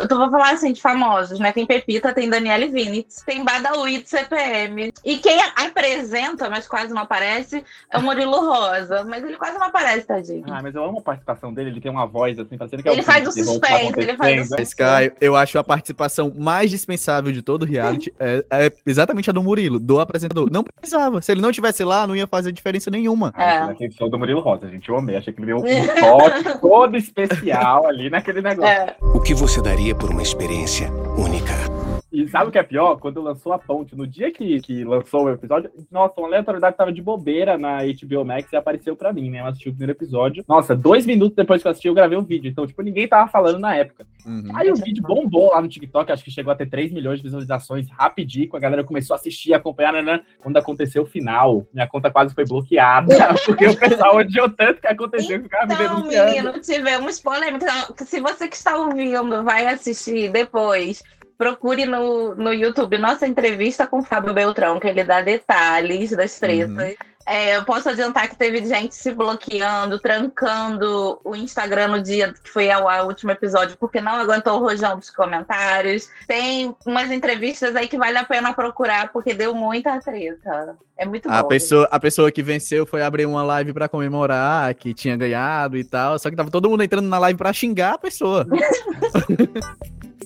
tu 0.07 0.17
vou 0.17 0.29
falar 0.29 0.51
assim 0.51 0.73
de 0.73 0.81
famosos, 0.81 1.39
né? 1.39 1.51
Tem 1.51 1.65
Pepita, 1.65 2.13
tem 2.13 2.29
Daniele 2.29 2.67
Vinitz, 2.67 3.23
tem 3.25 3.43
Badawi 3.43 3.99
do 3.99 4.07
CPM. 4.07 4.93
E 5.03 5.17
quem 5.17 5.39
apresenta, 5.55 6.49
mas 6.49 6.67
quase 6.67 6.93
não 6.93 7.01
aparece, 7.01 7.63
é 7.91 7.97
o 7.97 8.01
Murilo 8.01 8.39
Rosa. 8.39 9.03
Mas 9.03 9.23
ele 9.23 9.37
quase 9.37 9.57
não 9.57 9.67
aparece, 9.67 10.05
tadinho. 10.05 10.45
Ah, 10.49 10.61
mas 10.61 10.75
eu 10.75 10.83
amo 10.83 10.99
a 10.99 11.01
participação 11.01 11.53
dele, 11.53 11.69
ele 11.69 11.81
tem 11.81 11.91
uma 11.91 12.05
voz 12.05 12.37
assim, 12.39 12.57
fazendo 12.57 12.83
que 12.83 12.89
é 12.89 12.91
Ele 12.91 13.03
faz 13.03 13.27
o 13.27 13.31
suspense, 13.31 13.99
ele 13.99 14.15
faz 14.15 14.41
o 14.41 14.45
suspense. 14.45 14.71
Sky, 14.71 15.13
eu 15.21 15.35
acho 15.35 15.57
a 15.57 15.63
participação 15.63 16.33
mais 16.35 16.69
dispensável 16.69 17.31
de 17.31 17.41
todo 17.41 17.63
o 17.63 17.65
reality 17.65 18.13
é, 18.19 18.45
é 18.49 18.71
exatamente 18.85 19.29
a 19.29 19.33
do 19.33 19.43
Murilo, 19.43 19.79
do 19.79 19.99
apresentador. 19.99 20.49
Não 20.51 20.63
precisava. 20.63 21.21
Se 21.21 21.31
ele 21.31 21.41
não 21.41 21.51
tivesse 21.51 21.83
lá, 21.83 22.05
não 22.05 22.15
ia 22.15 22.27
fazer 22.27 22.51
diferença 22.57 22.91
nenhuma. 22.91 23.33
É. 23.37 23.57
A 23.57 24.07
do 24.09 24.19
Murilo 24.19 24.41
Rosa, 24.41 24.69
gente. 24.69 24.89
Eu 24.89 24.97
amei. 24.97 25.15
Achei 25.15 25.33
que 25.33 25.39
ele 25.39 25.47
deu 25.47 25.57
um 25.57 25.61
toque 25.99 26.59
todo 26.59 26.97
especial 26.97 27.87
ali 27.87 28.09
naquele 28.09 28.41
negócio. 28.41 28.69
É. 28.69 28.95
O 29.01 29.21
que 29.21 29.33
você 29.33 29.61
daria 29.61 29.95
por 29.95 30.09
uma 30.09 30.21
experiência 30.21 30.91
única? 31.17 31.76
E 32.11 32.25
sabe 32.29 32.49
o 32.49 32.51
que 32.51 32.57
é 32.57 32.63
pior? 32.63 32.97
Quando 32.97 33.21
lançou 33.21 33.51
a 33.51 33.59
ponte, 33.59 33.95
no 33.95 34.07
dia 34.07 34.31
que, 34.31 34.61
que 34.61 34.83
lançou 34.85 35.25
o 35.25 35.29
episódio, 35.29 35.69
nossa, 35.91 36.13
uma 36.17 36.27
aleatoriedade 36.27 36.77
tava 36.77 36.91
de 36.91 37.01
bobeira 37.01 37.57
na 37.57 37.79
HBO 37.83 38.23
Max 38.23 38.51
e 38.51 38.55
apareceu 38.55 38.95
pra 38.95 39.11
mim, 39.11 39.29
né? 39.29 39.41
Eu 39.41 39.47
assisti 39.47 39.67
o 39.67 39.73
primeiro 39.73 39.91
episódio. 39.91 40.43
Nossa, 40.47 40.73
dois 40.73 41.05
minutos 41.05 41.35
depois 41.35 41.61
que 41.61 41.67
eu 41.67 41.71
assisti, 41.71 41.89
eu 41.89 41.93
gravei 41.93 42.17
um 42.17 42.23
vídeo. 42.23 42.49
Então, 42.49 42.65
tipo, 42.65 42.81
ninguém 42.81 43.07
tava 43.07 43.29
falando 43.29 43.59
na 43.59 43.75
época. 43.75 44.07
Uhum. 44.25 44.51
Aí 44.55 44.71
o 44.71 44.75
vídeo 44.75 45.03
bombou 45.03 45.51
lá 45.51 45.61
no 45.61 45.67
TikTok, 45.67 46.09
acho 46.11 46.23
que 46.23 46.31
chegou 46.31 46.51
a 46.51 46.55
ter 46.55 46.69
3 46.69 46.93
milhões 46.93 47.17
de 47.17 47.23
visualizações 47.23 47.89
rapidinho. 47.91 48.49
A 48.53 48.59
galera 48.59 48.85
começou 48.85 49.13
a 49.13 49.17
assistir, 49.17 49.53
acompanhar, 49.53 49.91
né, 49.91 50.01
né? 50.01 50.21
Quando 50.39 50.55
aconteceu 50.55 51.03
o 51.03 51.05
final, 51.05 51.67
minha 51.73 51.87
conta 51.87 52.09
quase 52.09 52.33
foi 52.33 52.45
bloqueada, 52.45 53.13
porque 53.45 53.67
o 53.67 53.77
pessoal 53.77 54.15
odiou 54.15 54.49
tanto 54.49 54.79
que 54.79 54.87
aconteceu 54.87 55.37
que 55.39 55.43
ficava 55.43 55.73
então, 55.73 56.03
me 56.03 56.17
menino, 56.17 56.53
tivemos 56.61 57.19
polêmica. 57.19 57.67
Se 58.05 58.21
você 58.21 58.47
que 58.47 58.55
está 58.55 58.77
ouvindo 58.77 59.43
vai 59.43 59.67
assistir 59.67 60.31
depois 60.31 61.03
procure 61.37 61.85
no, 61.85 62.35
no 62.35 62.53
YouTube 62.53 62.97
nossa 62.97 63.27
entrevista 63.27 63.85
com 63.85 63.99
o 63.99 64.03
Fábio 64.03 64.33
Beltrão, 64.33 64.79
que 64.79 64.87
ele 64.87 65.03
dá 65.03 65.21
detalhes 65.21 66.11
das 66.11 66.39
tretas. 66.39 66.69
Uhum. 66.69 66.95
É, 67.29 67.57
eu 67.57 67.65
posso 67.65 67.89
adiantar 67.89 68.29
que 68.29 68.37
teve 68.37 68.65
gente 68.65 68.95
se 68.95 69.11
bloqueando, 69.11 69.99
trancando 69.99 71.19
o 71.25 71.35
Instagram 71.35 71.89
no 71.89 72.01
dia 72.01 72.33
que 72.41 72.49
foi 72.49 72.71
ao, 72.71 72.87
ao 72.87 73.07
último 73.07 73.31
episódio, 73.31 73.75
porque 73.77 73.99
não 73.99 74.13
aguentou 74.13 74.57
o 74.57 74.61
rojão 74.61 74.97
dos 74.97 75.09
comentários. 75.09 76.09
Tem 76.25 76.73
umas 76.85 77.11
entrevistas 77.11 77.75
aí 77.75 77.89
que 77.89 77.97
vale 77.97 78.17
a 78.17 78.23
pena 78.23 78.53
procurar, 78.53 79.11
porque 79.11 79.33
deu 79.33 79.53
muita 79.53 79.99
treta. 79.99 80.77
É 80.97 81.05
muito 81.05 81.29
a 81.29 81.43
bom. 81.43 81.49
Pessoa, 81.49 81.85
a 81.91 81.99
pessoa 81.99 82.31
que 82.31 82.41
venceu 82.41 82.85
foi 82.85 83.01
abrir 83.01 83.25
uma 83.25 83.43
live 83.43 83.73
para 83.73 83.89
comemorar 83.89 84.73
que 84.75 84.93
tinha 84.93 85.17
ganhado 85.17 85.77
e 85.77 85.83
tal, 85.83 86.17
só 86.17 86.29
que 86.29 86.35
tava 86.35 86.49
todo 86.49 86.69
mundo 86.69 86.83
entrando 86.83 87.09
na 87.09 87.19
live 87.19 87.37
para 87.37 87.51
xingar 87.51 87.95
a 87.95 87.97
pessoa. 87.97 88.47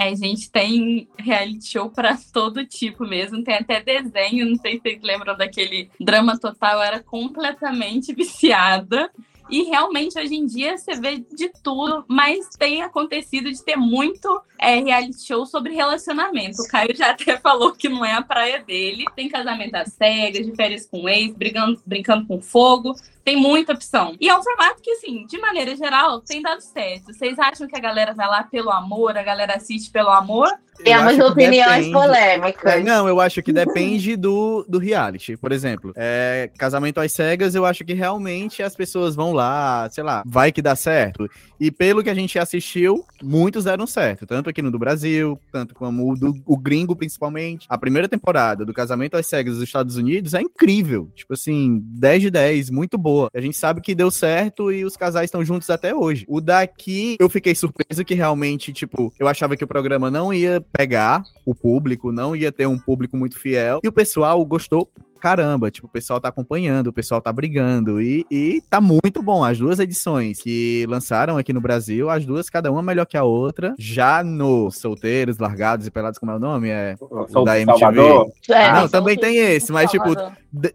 É, 0.00 0.08
a 0.08 0.14
gente 0.14 0.50
tem 0.50 1.06
reality 1.18 1.72
show 1.72 1.90
para 1.90 2.16
todo 2.32 2.64
tipo 2.64 3.04
mesmo. 3.04 3.44
Tem 3.44 3.56
até 3.56 3.82
desenho, 3.82 4.48
não 4.48 4.56
sei 4.56 4.76
se 4.76 4.80
vocês 4.80 5.02
lembram 5.02 5.36
daquele 5.36 5.90
drama 6.00 6.38
total, 6.38 6.76
eu 6.76 6.82
era 6.82 7.02
completamente 7.02 8.10
viciada. 8.16 9.10
E 9.50 9.64
realmente 9.64 10.18
hoje 10.18 10.34
em 10.34 10.46
dia 10.46 10.78
você 10.78 10.94
vê 10.98 11.18
de 11.18 11.50
tudo, 11.62 12.04
mas 12.08 12.48
tem 12.56 12.80
acontecido 12.80 13.52
de 13.52 13.62
ter 13.62 13.76
muito 13.76 14.40
é, 14.58 14.76
reality 14.76 15.26
show 15.26 15.44
sobre 15.44 15.74
relacionamento. 15.74 16.62
O 16.62 16.68
Caio 16.68 16.96
já 16.96 17.10
até 17.10 17.36
falou 17.42 17.72
que 17.72 17.88
não 17.88 18.02
é 18.02 18.14
a 18.14 18.22
praia 18.22 18.62
dele. 18.62 19.04
Tem 19.14 19.28
casamento 19.28 19.74
às 19.74 19.92
cegas, 19.92 20.46
de 20.46 20.54
férias 20.54 20.86
com 20.86 21.06
ex, 21.10 21.34
brigando, 21.34 21.78
brincando 21.84 22.26
com 22.26 22.40
fogo. 22.40 22.94
Tem 23.30 23.36
muita 23.36 23.74
opção. 23.74 24.16
E 24.20 24.28
é 24.28 24.36
um 24.36 24.42
formato 24.42 24.82
que, 24.82 24.90
assim, 24.90 25.24
de 25.24 25.38
maneira 25.38 25.76
geral, 25.76 26.20
tem 26.20 26.42
dado 26.42 26.60
certo. 26.60 27.14
Vocês 27.14 27.38
acham 27.38 27.68
que 27.68 27.76
a 27.76 27.80
galera 27.80 28.12
vai 28.12 28.26
lá 28.26 28.42
pelo 28.42 28.72
amor, 28.72 29.16
a 29.16 29.22
galera 29.22 29.54
assiste 29.54 29.88
pelo 29.88 30.08
amor? 30.08 30.48
Temos 30.82 31.16
opiniões 31.20 31.86
depende... 31.86 31.92
polêmicas. 31.92 32.72
É, 32.72 32.80
não, 32.80 33.06
eu 33.06 33.20
acho 33.20 33.40
que 33.40 33.52
depende 33.52 34.16
do, 34.16 34.64
do 34.68 34.78
reality. 34.78 35.36
Por 35.36 35.52
exemplo, 35.52 35.92
é, 35.94 36.50
Casamento 36.58 36.98
às 36.98 37.12
Cegas, 37.12 37.54
eu 37.54 37.64
acho 37.64 37.84
que 37.84 37.92
realmente 37.92 38.64
as 38.64 38.74
pessoas 38.74 39.14
vão 39.14 39.32
lá, 39.32 39.88
sei 39.90 40.02
lá, 40.02 40.24
vai 40.26 40.50
que 40.50 40.60
dá 40.60 40.74
certo. 40.74 41.28
E 41.60 41.70
pelo 41.70 42.02
que 42.02 42.08
a 42.08 42.14
gente 42.14 42.38
assistiu, 42.38 43.04
muitos 43.22 43.64
deram 43.64 43.86
certo. 43.86 44.26
Tanto 44.26 44.48
aqui 44.48 44.62
no 44.62 44.70
do 44.70 44.78
Brasil, 44.78 45.38
tanto 45.52 45.74
como 45.74 46.10
o 46.10 46.16
do 46.16 46.34
o 46.46 46.56
gringo, 46.56 46.96
principalmente. 46.96 47.66
A 47.68 47.76
primeira 47.76 48.08
temporada 48.08 48.64
do 48.64 48.72
Casamento 48.72 49.16
às 49.16 49.26
Cegas 49.26 49.54
dos 49.56 49.64
Estados 49.64 49.96
Unidos 49.96 50.32
é 50.32 50.40
incrível. 50.40 51.10
Tipo 51.14 51.34
assim, 51.34 51.82
10 51.84 52.22
de 52.22 52.30
10, 52.30 52.70
muito 52.70 52.96
boa. 52.96 53.28
A 53.34 53.40
gente 53.40 53.58
sabe 53.58 53.82
que 53.82 53.94
deu 53.94 54.10
certo 54.10 54.72
e 54.72 54.86
os 54.86 54.96
casais 54.96 55.26
estão 55.26 55.44
juntos 55.44 55.68
até 55.68 55.94
hoje. 55.94 56.24
O 56.26 56.40
daqui, 56.40 57.16
eu 57.20 57.28
fiquei 57.28 57.54
surpreso 57.54 58.04
que 58.06 58.14
realmente, 58.14 58.72
tipo, 58.72 59.12
eu 59.18 59.28
achava 59.28 59.54
que 59.54 59.64
o 59.64 59.68
programa 59.68 60.10
não 60.10 60.32
ia 60.32 60.64
pegar 60.72 61.22
o 61.44 61.54
público, 61.54 62.10
não 62.10 62.34
ia 62.34 62.50
ter 62.50 62.66
um 62.66 62.78
público 62.78 63.18
muito 63.18 63.38
fiel. 63.38 63.80
E 63.84 63.88
o 63.88 63.92
pessoal 63.92 64.42
gostou 64.46 64.90
caramba, 65.20 65.70
tipo, 65.70 65.86
o 65.86 65.90
pessoal 65.90 66.20
tá 66.20 66.28
acompanhando, 66.28 66.88
o 66.88 66.92
pessoal 66.92 67.20
tá 67.20 67.32
brigando 67.32 68.00
e, 68.00 68.26
e 68.30 68.62
tá 68.68 68.80
muito 68.80 69.22
bom. 69.22 69.44
As 69.44 69.58
duas 69.58 69.78
edições 69.78 70.40
que 70.40 70.86
lançaram 70.88 71.36
aqui 71.36 71.52
no 71.52 71.60
Brasil, 71.60 72.08
as 72.10 72.24
duas, 72.24 72.50
cada 72.50 72.72
uma 72.72 72.82
melhor 72.82 73.06
que 73.06 73.16
a 73.16 73.24
outra. 73.24 73.74
Já 73.78 74.24
no 74.24 74.70
Solteiros, 74.70 75.38
Largados 75.38 75.86
e 75.86 75.90
Pelados, 75.90 76.18
como 76.18 76.32
é 76.32 76.36
o 76.36 76.40
nome? 76.40 76.68
É 76.70 76.96
o 77.00 77.44
da 77.44 77.60
MTV. 77.60 78.32
É, 78.48 78.72
não, 78.72 78.88
também 78.88 79.16
tem 79.16 79.36
esse, 79.36 79.70
mas 79.70 79.90
tipo, 79.90 80.08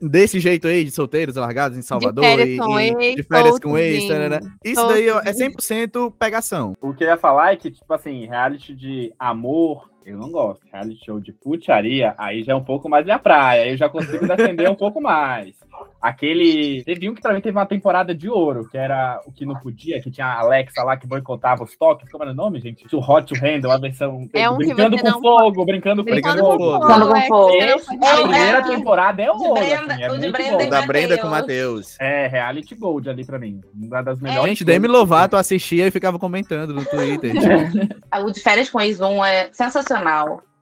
desse 0.02 0.40
jeito 0.40 0.68
aí, 0.68 0.84
de 0.84 0.92
Solteiros, 0.92 1.36
Largados 1.36 1.78
em 1.78 1.82
Salvador 1.82 2.24
de 2.24 2.30
férias 2.30 2.50
e, 2.50 2.58
com 2.58 2.80
ex, 2.80 3.16
de 3.16 3.24
férias 3.24 3.60
com 3.60 3.78
ex, 3.78 4.04
isso 4.64 4.88
daí 4.88 5.10
é 5.10 5.32
100% 5.32 6.14
pegação. 6.18 6.74
O 6.82 6.94
que 6.94 7.04
eu 7.04 7.08
ia 7.08 7.18
falar 7.18 7.54
é 7.54 7.56
que, 7.56 7.72
tipo 7.72 7.92
assim, 7.94 8.26
reality 8.28 8.74
de 8.74 9.14
amor 9.18 9.90
eu 10.06 10.18
não 10.18 10.30
gosto. 10.30 10.62
Reality 10.72 11.04
show 11.04 11.20
de 11.20 11.34
putaria, 11.34 12.14
aí 12.16 12.44
já 12.44 12.54
é 12.54 12.56
um 12.56 12.64
pouco 12.64 12.88
mais 12.88 13.04
minha 13.04 13.18
praia. 13.18 13.64
Aí 13.64 13.72
eu 13.72 13.78
já 13.78 13.90
consigo 13.90 14.28
defender 14.28 14.70
um 14.70 14.76
pouco 14.76 15.02
mais. 15.02 15.56
Aquele. 16.00 16.84
Teve 16.84 17.10
um 17.10 17.16
que 17.16 17.22
também 17.22 17.42
teve 17.42 17.58
uma 17.58 17.66
temporada 17.66 18.14
de 18.14 18.30
ouro, 18.30 18.70
que 18.70 18.78
era 18.78 19.20
o 19.26 19.32
que 19.32 19.46
não 19.46 19.56
podia, 19.56 20.00
que 20.00 20.12
tinha 20.12 20.28
a 20.28 20.40
Alexa 20.42 20.84
lá 20.84 20.96
que 20.96 21.08
boicotava 21.08 21.64
os 21.64 21.76
toques. 21.76 22.10
Como 22.12 22.24
era 22.24 22.32
o 22.32 22.36
nome, 22.36 22.60
gente? 22.60 22.86
O 22.96 23.00
Hot 23.00 23.26
to 23.26 23.40
Handle, 23.44 23.72
a 23.72 23.78
versão. 23.78 24.30
É 24.32 24.48
um 24.48 24.58
brincando 24.58 24.98
com 24.98 25.10
não... 25.10 25.22
fogo, 25.22 25.66
brincando, 25.66 26.04
brincando 26.04 26.44
com 26.44 26.52
fogo. 26.52 26.86
Brincando 26.86 27.08
com 27.08 27.22
fogo. 27.22 27.56
É, 27.56 27.74
a 27.74 28.22
primeira 28.22 28.64
temporada 28.64 29.24
é 29.24 29.32
ouro. 29.32 29.54
Brenda, 29.56 29.94
assim, 29.94 30.04
é 30.04 30.12
o 30.12 30.18
de 30.20 30.32
Brenda 30.32 30.64
bom. 30.64 30.70
Da 30.70 30.82
Brenda 30.86 31.18
com 31.18 31.28
Mateus. 31.28 31.46
Matheus. 31.46 32.00
É, 32.00 32.28
reality 32.28 32.76
gold 32.76 33.10
ali 33.10 33.26
pra 33.26 33.40
mim. 33.40 33.62
Uma 33.74 34.04
das 34.04 34.20
melhores. 34.20 34.50
Gente, 34.50 34.64
Demi 34.64 34.88
Lovato 34.88 35.36
assistia 35.36 35.88
e 35.88 35.92
ficava 35.92 36.20
comentando 36.20 36.74
no 36.74 36.86
Twitter. 36.86 37.34
o 38.24 38.32
de 38.32 38.40
férias 38.40 38.70
com 38.70 38.80
ex 38.80 39.02
1 39.02 39.26
é 39.26 39.50
sensacional 39.52 39.95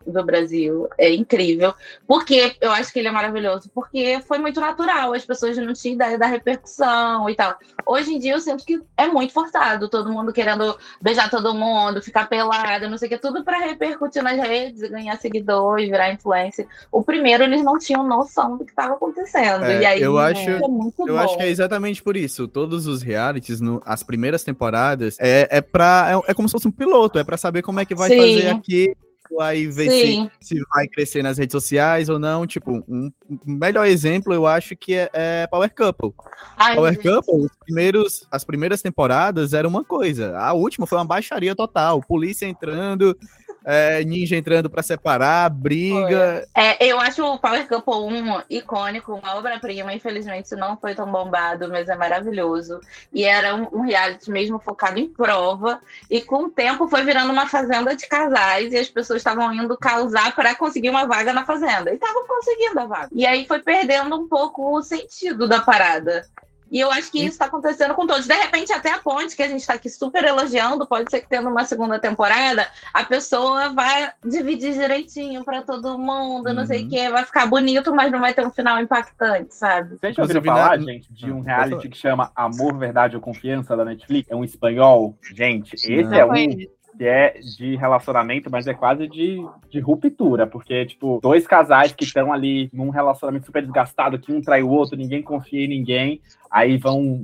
do 0.06 0.24
Brasil. 0.24 0.88
É 0.98 1.14
incrível. 1.14 1.74
Porque 2.08 2.56
eu 2.62 2.72
acho 2.72 2.92
que 2.92 3.00
ele 3.00 3.08
é 3.08 3.12
maravilhoso. 3.12 3.70
Porque 3.74 4.22
foi 4.28 4.38
muito 4.38 4.60
natural. 4.60 5.14
As 5.14 5.26
pessoas 5.26 5.58
não 5.58 5.74
tinham 5.74 5.96
ideia 5.96 6.18
da 6.18 6.26
repercussão 6.26 7.30
e 7.30 7.36
tal. 7.36 7.56
Hoje 7.86 8.14
em 8.14 8.20
dia 8.20 8.34
eu 8.34 8.40
sinto 8.40 8.66
que 8.66 8.82
é 8.98 9.08
muito 9.08 9.34
forçado. 9.34 9.90
Todo 9.90 10.12
mundo 10.12 10.34
querendo 10.34 10.78
beijar 11.02 11.30
todo 11.30 11.54
mundo, 11.54 12.02
ficar 12.02 12.28
pelado, 12.28 12.90
não 12.90 12.98
sei 12.98 13.08
o 13.08 13.10
que. 13.12 13.18
Tudo 13.18 13.44
para 13.44 13.60
repercutir 13.60 14.24
nas 14.24 14.38
redes, 14.38 14.90
ganhar 14.90 15.18
seguidores, 15.18 15.90
virar 15.90 16.12
influencer. 16.12 16.68
O 16.92 17.04
primeiro 17.04 17.44
eles 17.44 17.64
não 17.64 17.78
tinham 17.78 18.04
noção 18.04 18.58
do 18.58 18.66
que 18.66 18.72
estava 18.72 18.94
acontecendo. 18.94 19.66
É, 19.66 19.82
e 19.82 19.86
aí 19.86 20.02
eu 20.02 20.18
acho, 20.18 20.50
é 20.50 20.58
eu 20.58 20.60
bom. 20.60 21.18
acho 21.18 21.38
que 21.38 21.44
é 21.44 21.50
exatamente 21.50 22.02
por 22.02 22.16
isso. 22.18 22.48
Todos 22.48 22.88
os 22.88 23.02
realities, 23.02 23.62
no, 23.62 23.82
as 23.86 24.04
primeiras 24.04 24.44
temporadas, 24.44 25.18
é, 25.20 25.48
é, 25.50 25.62
pra, 25.62 26.22
é, 26.28 26.32
é 26.32 26.34
como 26.34 26.48
se 26.48 26.54
fosse 26.54 26.68
um 26.68 26.72
piloto. 26.72 27.20
É 27.20 27.24
para 27.24 27.38
saber 27.38 27.62
como 27.62 27.80
é 27.80 27.86
que 27.86 27.96
vai 27.96 28.10
Sim. 28.10 28.18
fazer 28.18 28.50
aqui 28.50 28.96
aí 29.42 29.68
ver 29.68 29.90
se, 29.90 30.32
se 30.40 30.64
vai 30.74 30.88
crescer 30.88 31.24
nas 31.24 31.38
redes 31.38 31.52
sociais 31.52 32.10
ou 32.10 32.20
não. 32.20 32.46
Tipo, 32.46 32.84
um, 32.88 33.12
um 33.30 33.40
melhor 33.46 33.86
exemplo 33.86 34.34
eu 34.34 34.46
acho 34.46 34.76
que 34.76 34.96
é, 34.96 35.10
é 35.14 35.48
Power 35.48 35.74
Couple. 35.74 36.14
Ai, 36.58 36.76
Power 36.76 36.94
gente. 36.94 37.04
Couple, 37.04 37.46
os 37.46 37.52
primeiros, 37.66 38.28
as 38.32 38.44
primeiras 38.44 38.82
temporadas 38.82 39.54
era 39.54 39.68
uma 39.68 39.84
coisa, 39.84 40.38
a 40.38 40.54
última 40.54 40.86
foi 40.86 40.98
uma 40.98 41.06
baixaria 41.06 41.56
total. 41.56 42.02
Polícia 42.02 42.46
entrando, 42.46 43.18
é, 43.66 44.04
ninja 44.04 44.36
entrando 44.36 44.70
pra 44.70 44.84
separar, 44.84 45.50
briga. 45.50 46.48
É, 46.54 46.86
eu 46.86 47.00
acho 47.00 47.24
o 47.24 47.40
Power 47.40 47.68
Couple 47.68 47.94
1 47.94 48.42
icônico, 48.50 49.14
uma 49.14 49.36
obra-prima. 49.36 49.94
Infelizmente 49.94 50.56
não 50.56 50.78
foi 50.78 50.94
tão 50.94 51.10
bombado, 51.12 51.70
mas 51.70 51.88
é 51.88 51.96
maravilhoso. 51.96 52.80
E 53.12 53.24
era 53.24 53.56
um, 53.56 53.68
um 53.72 53.82
reality 53.82 54.30
mesmo 54.30 54.60
focado 54.60 55.00
em 55.00 55.08
prova. 55.08 55.80
E 56.10 56.22
com 56.22 56.46
o 56.46 56.50
tempo 56.50 56.88
foi 56.88 57.04
virando 57.04 57.32
uma 57.32 57.48
fazenda 57.48 57.96
de 57.96 58.08
casais 58.08 58.74
e 58.74 58.78
as 58.78 58.90
pessoas 58.90 59.18
estavam 59.18 59.54
indo 59.54 59.78
causar 59.78 60.36
para 60.36 60.56
conseguir 60.56 60.90
uma 60.90 61.06
vaga 61.06 61.34
na 61.34 61.46
fazenda. 61.46 61.92
E 61.92 61.96
estavam 61.96 62.26
conseguindo 62.28 62.80
a 62.80 62.86
vaga. 62.86 63.10
E 63.14 63.26
aí 63.26 63.46
foi 63.46 63.60
perdendo 63.60 64.16
um 64.16 64.28
pouco 64.28 64.78
o 64.78 64.82
sentido 64.82 65.48
da 65.48 65.62
parada. 65.62 66.26
E 66.74 66.80
eu 66.80 66.92
acho 66.92 67.12
que 67.12 67.20
isso 67.20 67.34
está 67.34 67.46
acontecendo 67.46 67.94
com 67.94 68.08
todos. 68.08 68.26
De 68.26 68.34
repente, 68.34 68.74
até 68.74 68.92
a 68.92 68.98
ponte, 68.98 69.36
que 69.36 69.44
a 69.44 69.48
gente 69.48 69.60
está 69.62 69.76
aqui 69.76 69.88
super 69.92 70.24
elogiando, 70.24 70.88
pode 70.88 71.08
ser 71.12 71.22
que 71.22 71.30
tendo 71.30 71.48
uma 71.48 71.64
segunda 71.66 72.00
temporada, 72.00 72.68
a 72.92 73.04
pessoa 73.04 73.70
vai 73.70 74.12
dividir 74.26 74.74
direitinho 74.74 75.44
para 75.46 75.62
todo 75.62 76.00
mundo, 76.00 76.52
não 76.52 76.66
sei 76.66 76.80
o 76.80 76.84
Uhum. 76.86 76.90
quê, 76.90 77.10
vai 77.12 77.24
ficar 77.26 77.46
bonito, 77.46 77.94
mas 77.94 78.12
não 78.12 78.20
vai 78.20 78.34
ter 78.34 78.44
um 78.44 78.50
final 78.50 78.80
impactante, 78.82 79.54
sabe? 79.54 79.98
Vocês 80.02 80.16
já 80.16 80.24
ouviram 80.24 80.42
falar, 80.42 80.80
na- 80.80 80.84
gente, 80.84 81.14
de 81.14 81.32
um 81.32 81.36
Não, 81.36 81.42
reality 81.44 81.88
que 81.90 81.98
chama 81.98 82.32
Amor, 82.36 82.76
Verdade 82.76 83.16
ou 83.16 83.22
Confiança 83.22 83.78
da 83.78 83.86
Netflix? 83.86 84.32
É 84.32 84.36
um 84.36 84.44
espanhol. 84.44 85.16
Gente, 85.32 85.76
esse 85.76 86.02
Não. 86.02 86.18
é 86.18 86.26
um. 86.26 86.58
Que 86.98 87.06
é 87.06 87.40
de 87.58 87.76
relacionamento, 87.76 88.50
mas 88.52 88.68
é 88.68 88.74
quase 88.74 89.08
de, 89.08 89.44
de 89.70 89.80
ruptura, 89.80 90.48
porque, 90.48 90.86
tipo, 90.86 91.20
dois 91.22 91.48
casais 91.48 91.92
que 91.92 92.04
estão 92.04 92.32
ali 92.32 92.70
num 92.74 92.90
relacionamento 92.90 93.46
super 93.46 93.62
desgastado, 93.62 94.20
que 94.20 94.32
um 94.32 94.42
trai 94.42 94.64
o 94.64 94.70
outro, 94.70 94.98
ninguém 94.98 95.22
confia 95.22 95.66
em 95.66 95.70
ninguém, 95.70 96.22
aí 96.50 96.78
vão 96.78 97.24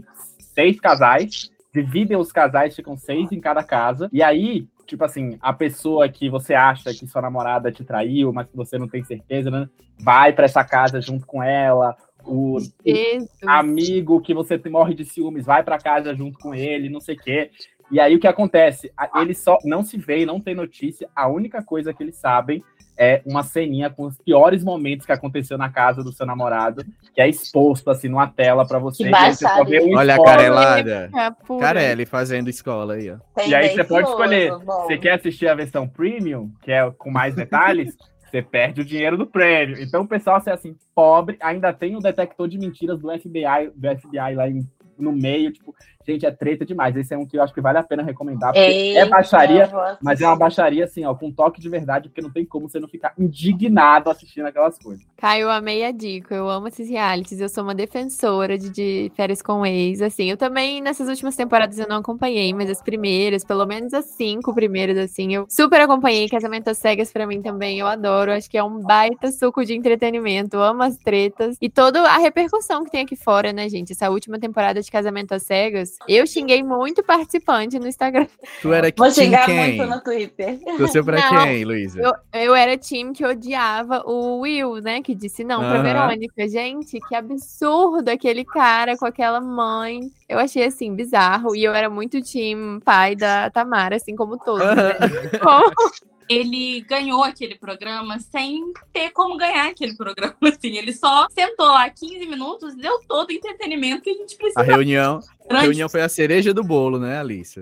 seis 0.53 0.79
casais, 0.79 1.51
dividem 1.73 2.17
os 2.17 2.31
casais, 2.31 2.75
ficam 2.75 2.97
seis 2.97 3.31
em 3.31 3.39
cada 3.39 3.63
casa, 3.63 4.09
e 4.11 4.23
aí, 4.23 4.67
tipo 4.85 5.03
assim, 5.03 5.37
a 5.41 5.53
pessoa 5.53 6.09
que 6.09 6.29
você 6.29 6.53
acha 6.53 6.91
que 6.93 7.07
sua 7.07 7.21
namorada 7.21 7.71
te 7.71 7.83
traiu, 7.83 8.33
mas 8.33 8.47
que 8.47 8.57
você 8.57 8.77
não 8.77 8.87
tem 8.87 9.03
certeza, 9.03 9.51
né, 9.51 9.69
vai 9.99 10.33
pra 10.33 10.45
essa 10.45 10.63
casa 10.63 10.99
junto 10.99 11.25
com 11.25 11.43
ela, 11.43 11.95
o, 12.25 12.59
Jesus. 12.85 13.29
amigo 13.45 14.21
que 14.21 14.33
você 14.33 14.59
morre 14.69 14.93
de 14.93 15.05
ciúmes, 15.05 15.45
vai 15.45 15.63
pra 15.63 15.77
casa 15.77 16.13
junto 16.13 16.37
com 16.37 16.53
ele, 16.53 16.89
não 16.89 16.99
sei 16.99 17.15
o 17.15 17.19
quê. 17.19 17.51
E 17.91 17.99
aí 17.99 18.15
o 18.15 18.19
que 18.19 18.27
acontece? 18.27 18.91
Eles 19.15 19.39
só 19.43 19.57
não 19.63 19.83
se 19.83 19.97
veem, 19.97 20.25
não 20.25 20.39
tem 20.39 20.53
notícia. 20.55 21.09
A 21.15 21.27
única 21.27 21.63
coisa 21.63 21.93
que 21.93 22.03
eles 22.03 22.15
sabem 22.17 22.63
é 22.97 23.21
uma 23.25 23.43
ceninha 23.43 23.89
com 23.89 24.03
os 24.03 24.17
piores 24.17 24.61
momentos 24.63 25.05
que 25.05 25.11
aconteceu 25.11 25.57
na 25.57 25.69
casa 25.69 26.03
do 26.03 26.11
seu 26.11 26.25
namorado, 26.25 26.83
que 27.13 27.21
é 27.21 27.27
exposto 27.29 27.89
assim 27.89 28.09
numa 28.09 28.27
tela 28.27 28.67
pra 28.67 28.77
você. 28.77 29.05
Que 29.05 29.09
e 29.09 29.15
aí 29.15 29.33
você 29.33 29.47
só 29.47 29.63
vê 29.63 29.81
um 29.81 29.95
Olha 29.97 30.15
a 30.15 30.23
carelada. 30.23 31.09
É. 31.15 31.59
Carelli 31.59 32.05
fazendo 32.05 32.49
escola 32.49 32.95
aí, 32.95 33.09
ó. 33.09 33.17
Tem 33.35 33.49
E 33.49 33.55
aí 33.55 33.69
você 33.69 33.83
pode 33.85 34.07
escolher. 34.09 34.51
bom. 34.59 34.83
Você 34.85 34.97
quer 34.97 35.13
assistir 35.13 35.47
a 35.47 35.55
versão 35.55 35.87
premium, 35.87 36.51
que 36.61 36.71
é 36.71 36.91
com 36.91 37.09
mais 37.09 37.33
detalhes? 37.35 37.95
Você 38.29 38.43
perde 38.43 38.81
o 38.81 38.85
dinheiro 38.85 39.17
do 39.17 39.25
prêmio. 39.25 39.81
Então 39.81 40.03
o 40.03 40.07
pessoal, 40.07 40.39
se 40.39 40.51
é 40.51 40.53
assim, 40.53 40.75
pobre, 40.93 41.35
ainda 41.41 41.73
tem 41.73 41.95
o 41.95 41.99
detector 41.99 42.47
de 42.47 42.59
mentiras 42.59 42.99
do 42.99 43.09
FBI, 43.09 43.71
do 43.75 43.87
FBI 43.97 44.35
lá 44.35 44.47
em- 44.47 44.69
no 44.99 45.11
meio, 45.11 45.51
tipo, 45.51 45.73
Gente, 46.09 46.25
é 46.25 46.31
treta 46.31 46.65
demais. 46.65 46.95
Esse 46.95 47.13
é 47.13 47.17
um 47.17 47.25
que 47.25 47.37
eu 47.37 47.43
acho 47.43 47.53
que 47.53 47.61
vale 47.61 47.77
a 47.77 47.83
pena 47.83 48.01
recomendar. 48.01 48.51
Porque 48.51 48.93
é 48.97 49.05
baixaria, 49.05 49.69
mas 50.01 50.19
é 50.21 50.25
uma 50.27 50.35
baixaria, 50.35 50.85
assim, 50.85 51.05
ó, 51.05 51.13
com 51.13 51.31
toque 51.31 51.61
de 51.61 51.69
verdade, 51.69 52.09
porque 52.09 52.21
não 52.21 52.31
tem 52.31 52.43
como 52.43 52.67
você 52.67 52.79
não 52.79 52.87
ficar 52.87 53.13
indignado 53.17 54.09
assistindo 54.09 54.47
aquelas 54.47 54.79
coisas. 54.79 55.05
Caio, 55.17 55.43
eu 55.43 55.51
amei 55.51 55.85
a 55.85 55.91
dica. 55.91 56.33
Eu 56.33 56.49
amo 56.49 56.67
esses 56.67 56.89
realities. 56.89 57.39
Eu 57.39 57.49
sou 57.49 57.63
uma 57.63 57.75
defensora 57.75 58.57
de, 58.57 58.69
de 58.69 59.11
férias 59.15 59.41
com 59.41 59.65
ex. 59.65 60.01
Assim, 60.01 60.31
eu 60.31 60.37
também, 60.37 60.81
nessas 60.81 61.07
últimas 61.07 61.35
temporadas, 61.35 61.77
eu 61.77 61.87
não 61.87 61.97
acompanhei, 61.97 62.51
mas 62.53 62.69
as 62.69 62.81
primeiras, 62.81 63.43
pelo 63.43 63.65
menos 63.67 63.93
as 63.93 64.05
cinco 64.05 64.53
primeiras, 64.53 64.97
assim, 64.97 65.35
eu 65.35 65.45
super 65.47 65.79
acompanhei. 65.81 66.27
Casamento 66.27 66.69
às 66.69 66.79
cegas 66.79 67.11
pra 67.11 67.27
mim 67.27 67.41
também, 67.41 67.79
eu 67.79 67.85
adoro. 67.87 68.31
Acho 68.31 68.49
que 68.49 68.57
é 68.57 68.63
um 68.63 68.79
baita 68.79 69.31
suco 69.31 69.63
de 69.63 69.75
entretenimento. 69.75 70.55
Eu 70.55 70.63
amo 70.63 70.81
as 70.81 70.97
tretas. 70.97 71.55
E 71.61 71.69
toda 71.69 72.01
a 72.01 72.17
repercussão 72.17 72.83
que 72.83 72.91
tem 72.91 73.01
aqui 73.01 73.15
fora, 73.15 73.53
né, 73.53 73.69
gente? 73.69 73.91
Essa 73.91 74.09
última 74.09 74.39
temporada 74.39 74.81
de 74.81 74.89
Casamento 74.89 75.33
às 75.33 75.43
cegas, 75.43 75.98
eu 76.07 76.25
xinguei 76.25 76.63
muito 76.63 77.03
participante 77.03 77.77
no 77.77 77.87
Instagram. 77.87 78.27
Tu 78.61 78.71
era 78.73 78.91
Vou 78.95 79.11
time 79.11 79.25
xingar 79.25 79.45
quem? 79.45 79.75
muito 79.77 79.85
no 79.95 80.01
Twitter. 80.01 80.59
Torceu 80.77 81.03
pra 81.03 81.19
Não, 81.19 81.43
quem, 81.45 81.63
Luísa? 81.65 82.01
Eu, 82.01 82.41
eu 82.41 82.55
era 82.55 82.77
time 82.77 83.13
que 83.13 83.25
odiava 83.25 84.01
o 84.05 84.39
Will, 84.39 84.75
né? 84.81 85.01
Que 85.01 85.13
disse 85.13 85.43
não 85.43 85.59
pra. 85.59 85.81
Verônica. 85.81 86.47
Gente, 86.47 86.99
que 87.01 87.13
absurdo 87.15 88.09
aquele 88.09 88.43
cara 88.45 88.97
com 88.97 89.05
aquela 89.05 89.39
mãe. 89.41 90.09
Eu 90.27 90.39
achei 90.39 90.63
assim, 90.65 90.95
bizarro. 90.95 91.55
E 91.55 91.63
eu 91.63 91.73
era 91.73 91.89
muito 91.89 92.21
time 92.21 92.79
pai 92.81 93.15
da 93.15 93.49
Tamara, 93.49 93.95
assim 93.97 94.15
como 94.15 94.37
todos. 94.37 94.65
né? 94.65 94.93
Como- 95.41 95.73
Ele 96.29 96.81
ganhou 96.81 97.23
aquele 97.23 97.55
programa 97.55 98.19
sem 98.19 98.71
ter 98.93 99.09
como 99.09 99.35
ganhar 99.35 99.69
aquele 99.69 99.95
programa, 99.95 100.35
assim. 100.45 100.77
Ele 100.77 100.93
só 100.93 101.27
sentou 101.31 101.65
lá 101.65 101.89
15 101.89 102.25
minutos, 102.27 102.75
deu 102.75 102.99
todo 103.07 103.29
o 103.29 103.33
entretenimento 103.33 104.03
que 104.03 104.11
a 104.11 104.13
gente 104.13 104.35
A 104.35 104.37
precisa. 104.37 104.61
reunião, 104.61 105.19
a 105.49 105.61
reunião 105.61 105.89
foi 105.89 106.01
a 106.01 106.09
cereja 106.09 106.53
do 106.53 106.63
bolo, 106.63 106.99
né, 106.99 107.19
Alice? 107.19 107.59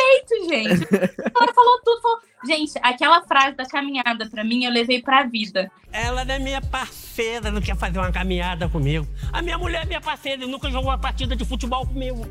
feito, 0.00 0.48
gente. 0.48 0.88
Ela 0.92 1.54
falou 1.54 1.80
tudo. 1.84 2.00
Falou... 2.00 2.20
Gente, 2.46 2.72
aquela 2.82 3.22
frase 3.22 3.54
da 3.54 3.66
caminhada 3.66 4.28
pra 4.28 4.42
mim, 4.42 4.64
eu 4.64 4.70
levei 4.70 5.02
pra 5.02 5.24
vida. 5.24 5.70
Ela 5.92 6.24
não 6.24 6.34
é 6.34 6.38
minha 6.38 6.60
parceira, 6.60 7.50
não 7.50 7.60
quer 7.60 7.76
fazer 7.76 7.98
uma 7.98 8.10
caminhada 8.10 8.68
comigo. 8.68 9.06
A 9.32 9.42
minha 9.42 9.58
mulher 9.58 9.82
é 9.82 9.86
minha 9.86 10.00
parceira 10.00 10.42
e 10.44 10.46
nunca 10.46 10.70
jogou 10.70 10.88
uma 10.90 10.98
partida 10.98 11.36
de 11.36 11.44
futebol 11.44 11.86
comigo. 11.86 12.24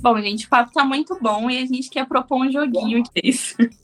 Bom, 0.00 0.20
gente, 0.20 0.46
o 0.46 0.48
papo 0.48 0.72
tá 0.72 0.84
muito 0.84 1.18
bom 1.20 1.50
e 1.50 1.58
a 1.58 1.66
gente 1.66 1.90
quer 1.90 2.06
propor 2.06 2.42
um 2.42 2.50
joguinho 2.50 3.02
aqui. 3.02 3.30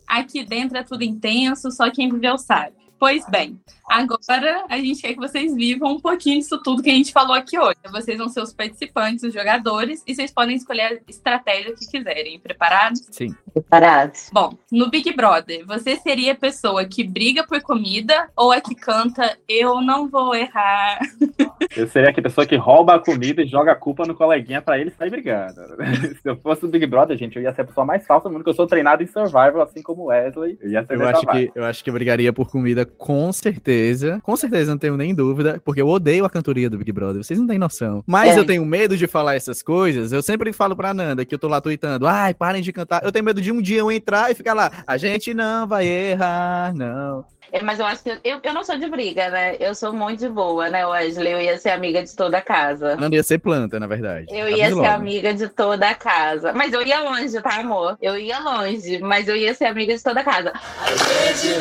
Aqui 0.06 0.44
dentro 0.44 0.76
é 0.78 0.82
tudo 0.82 1.02
intenso, 1.02 1.70
só 1.70 1.90
quem 1.90 2.08
viveu 2.08 2.38
sabe. 2.38 2.76
Pois 2.98 3.28
bem, 3.28 3.60
agora 3.88 4.64
a 4.68 4.76
gente 4.78 5.02
quer 5.02 5.12
que 5.12 5.18
vocês 5.18 5.54
vivam 5.54 5.92
um 5.92 6.00
pouquinho 6.00 6.38
disso 6.38 6.60
tudo 6.62 6.82
que 6.82 6.90
a 6.90 6.94
gente 6.94 7.12
falou 7.12 7.34
aqui 7.34 7.58
hoje. 7.58 7.76
Vocês 7.90 8.18
vão 8.18 8.28
ser 8.28 8.40
os 8.40 8.52
participantes, 8.52 9.24
os 9.24 9.32
jogadores, 9.32 10.02
e 10.06 10.14
vocês 10.14 10.32
podem 10.32 10.56
escolher 10.56 10.82
a 10.82 11.10
estratégia 11.10 11.74
que 11.74 11.86
quiserem. 11.86 12.38
Preparados? 12.38 13.02
Sim. 13.10 13.34
Preparados. 13.52 14.30
Bom, 14.32 14.56
no 14.70 14.90
Big 14.90 15.12
Brother, 15.14 15.64
você 15.66 15.96
seria 15.96 16.32
a 16.32 16.36
pessoa 16.36 16.84
que 16.84 17.04
briga 17.04 17.46
por 17.46 17.60
comida 17.62 18.28
ou 18.36 18.52
a 18.52 18.60
que 18.60 18.74
canta 18.74 19.36
Eu 19.48 19.80
não 19.80 20.08
vou 20.08 20.34
errar? 20.34 20.98
Eu 21.76 21.88
seria 21.88 22.10
a 22.10 22.22
pessoa 22.22 22.46
que 22.46 22.56
rouba 22.56 22.94
a 22.94 22.98
comida 22.98 23.42
e 23.42 23.46
joga 23.46 23.72
a 23.72 23.76
culpa 23.76 24.04
no 24.06 24.14
coleguinha 24.14 24.60
pra 24.60 24.78
ele 24.78 24.90
sair 24.90 25.10
brigando. 25.10 25.60
Se 26.22 26.28
eu 26.28 26.36
fosse 26.36 26.64
o 26.64 26.68
Big 26.68 26.86
Brother, 26.86 27.16
gente, 27.16 27.36
eu 27.36 27.42
ia 27.42 27.52
ser 27.52 27.62
a 27.62 27.64
pessoa 27.64 27.84
mais 27.84 28.06
falsa 28.06 28.28
do 28.28 28.32
mundo, 28.32 28.44
que 28.44 28.50
eu 28.50 28.54
sou 28.54 28.66
treinado 28.66 29.02
em 29.02 29.06
survival, 29.06 29.62
assim 29.62 29.82
como 29.82 30.02
o 30.02 30.06
Wesley. 30.06 30.58
Eu 30.60 30.70
ia 30.70 30.84
ser 30.84 30.94
Eu 30.94 31.08
acho, 31.08 31.26
que, 31.26 31.52
eu 31.54 31.64
acho 31.64 31.84
que 31.84 31.90
eu 31.90 31.94
brigaria 31.94 32.32
por 32.32 32.50
comida 32.50 32.84
com 32.84 33.32
certeza. 33.32 33.73
Com 34.22 34.36
certeza, 34.36 34.70
não 34.70 34.78
tenho 34.78 34.96
nem 34.96 35.14
dúvida, 35.14 35.60
porque 35.64 35.80
eu 35.82 35.88
odeio 35.88 36.24
a 36.24 36.30
cantoria 36.30 36.68
do 36.70 36.78
Big 36.78 36.92
Brother, 36.92 37.22
vocês 37.22 37.38
não 37.38 37.46
têm 37.46 37.58
noção. 37.58 38.02
Mas 38.06 38.36
É. 38.36 38.38
eu 38.38 38.44
tenho 38.44 38.64
medo 38.64 38.96
de 38.96 39.06
falar 39.06 39.34
essas 39.34 39.62
coisas. 39.62 40.12
Eu 40.12 40.22
sempre 40.22 40.52
falo 40.52 40.74
pra 40.76 40.94
Nanda 40.94 41.24
que 41.24 41.34
eu 41.34 41.38
tô 41.38 41.48
lá 41.48 41.60
tweetando, 41.60 42.06
ai, 42.06 42.32
parem 42.34 42.62
de 42.62 42.72
cantar. 42.72 43.04
Eu 43.04 43.12
tenho 43.12 43.24
medo 43.24 43.40
de 43.40 43.50
um 43.52 43.60
dia 43.60 43.80
eu 43.80 43.90
entrar 43.92 44.30
e 44.30 44.34
ficar 44.34 44.54
lá, 44.54 44.70
a 44.86 44.96
gente 44.96 45.32
não 45.34 45.66
vai 45.66 45.86
errar, 45.86 46.72
não. 46.74 47.24
É, 47.52 47.62
Mas 47.62 47.78
eu 47.78 47.86
acho 47.86 48.02
que 48.02 48.10
eu, 48.24 48.40
eu 48.42 48.52
não 48.52 48.64
sou 48.64 48.76
de 48.76 48.88
briga, 48.88 49.30
né? 49.30 49.54
Eu 49.60 49.76
sou 49.76 49.92
muito 49.92 50.18
de 50.20 50.28
boa, 50.28 50.68
né, 50.70 50.84
Wesley? 50.84 51.32
Eu 51.32 51.40
ia 51.40 51.56
ser 51.56 51.68
amiga 51.70 52.02
de 52.02 52.12
toda 52.16 52.38
a 52.38 52.40
casa. 52.40 52.96
Nanda 52.96 53.14
ia 53.14 53.22
ser 53.22 53.38
planta, 53.38 53.78
na 53.78 53.86
verdade. 53.86 54.26
Eu 54.28 54.48
ia 54.48 54.66
ser 54.68 54.74
logo. 54.74 54.86
amiga 54.88 55.32
de 55.32 55.48
toda 55.48 55.88
a 55.88 55.94
casa. 55.94 56.52
Mas 56.52 56.72
eu 56.72 56.82
ia 56.84 56.98
longe, 57.08 57.40
tá, 57.40 57.60
amor? 57.60 57.96
Eu 58.02 58.18
ia 58.18 58.40
longe, 58.40 58.98
mas 58.98 59.28
eu 59.28 59.36
ia 59.36 59.54
ser 59.54 59.66
amiga 59.66 59.94
de 59.96 60.02
toda 60.02 60.20
a 60.20 60.24
casa. 60.24 60.52
Gente, 60.88 61.54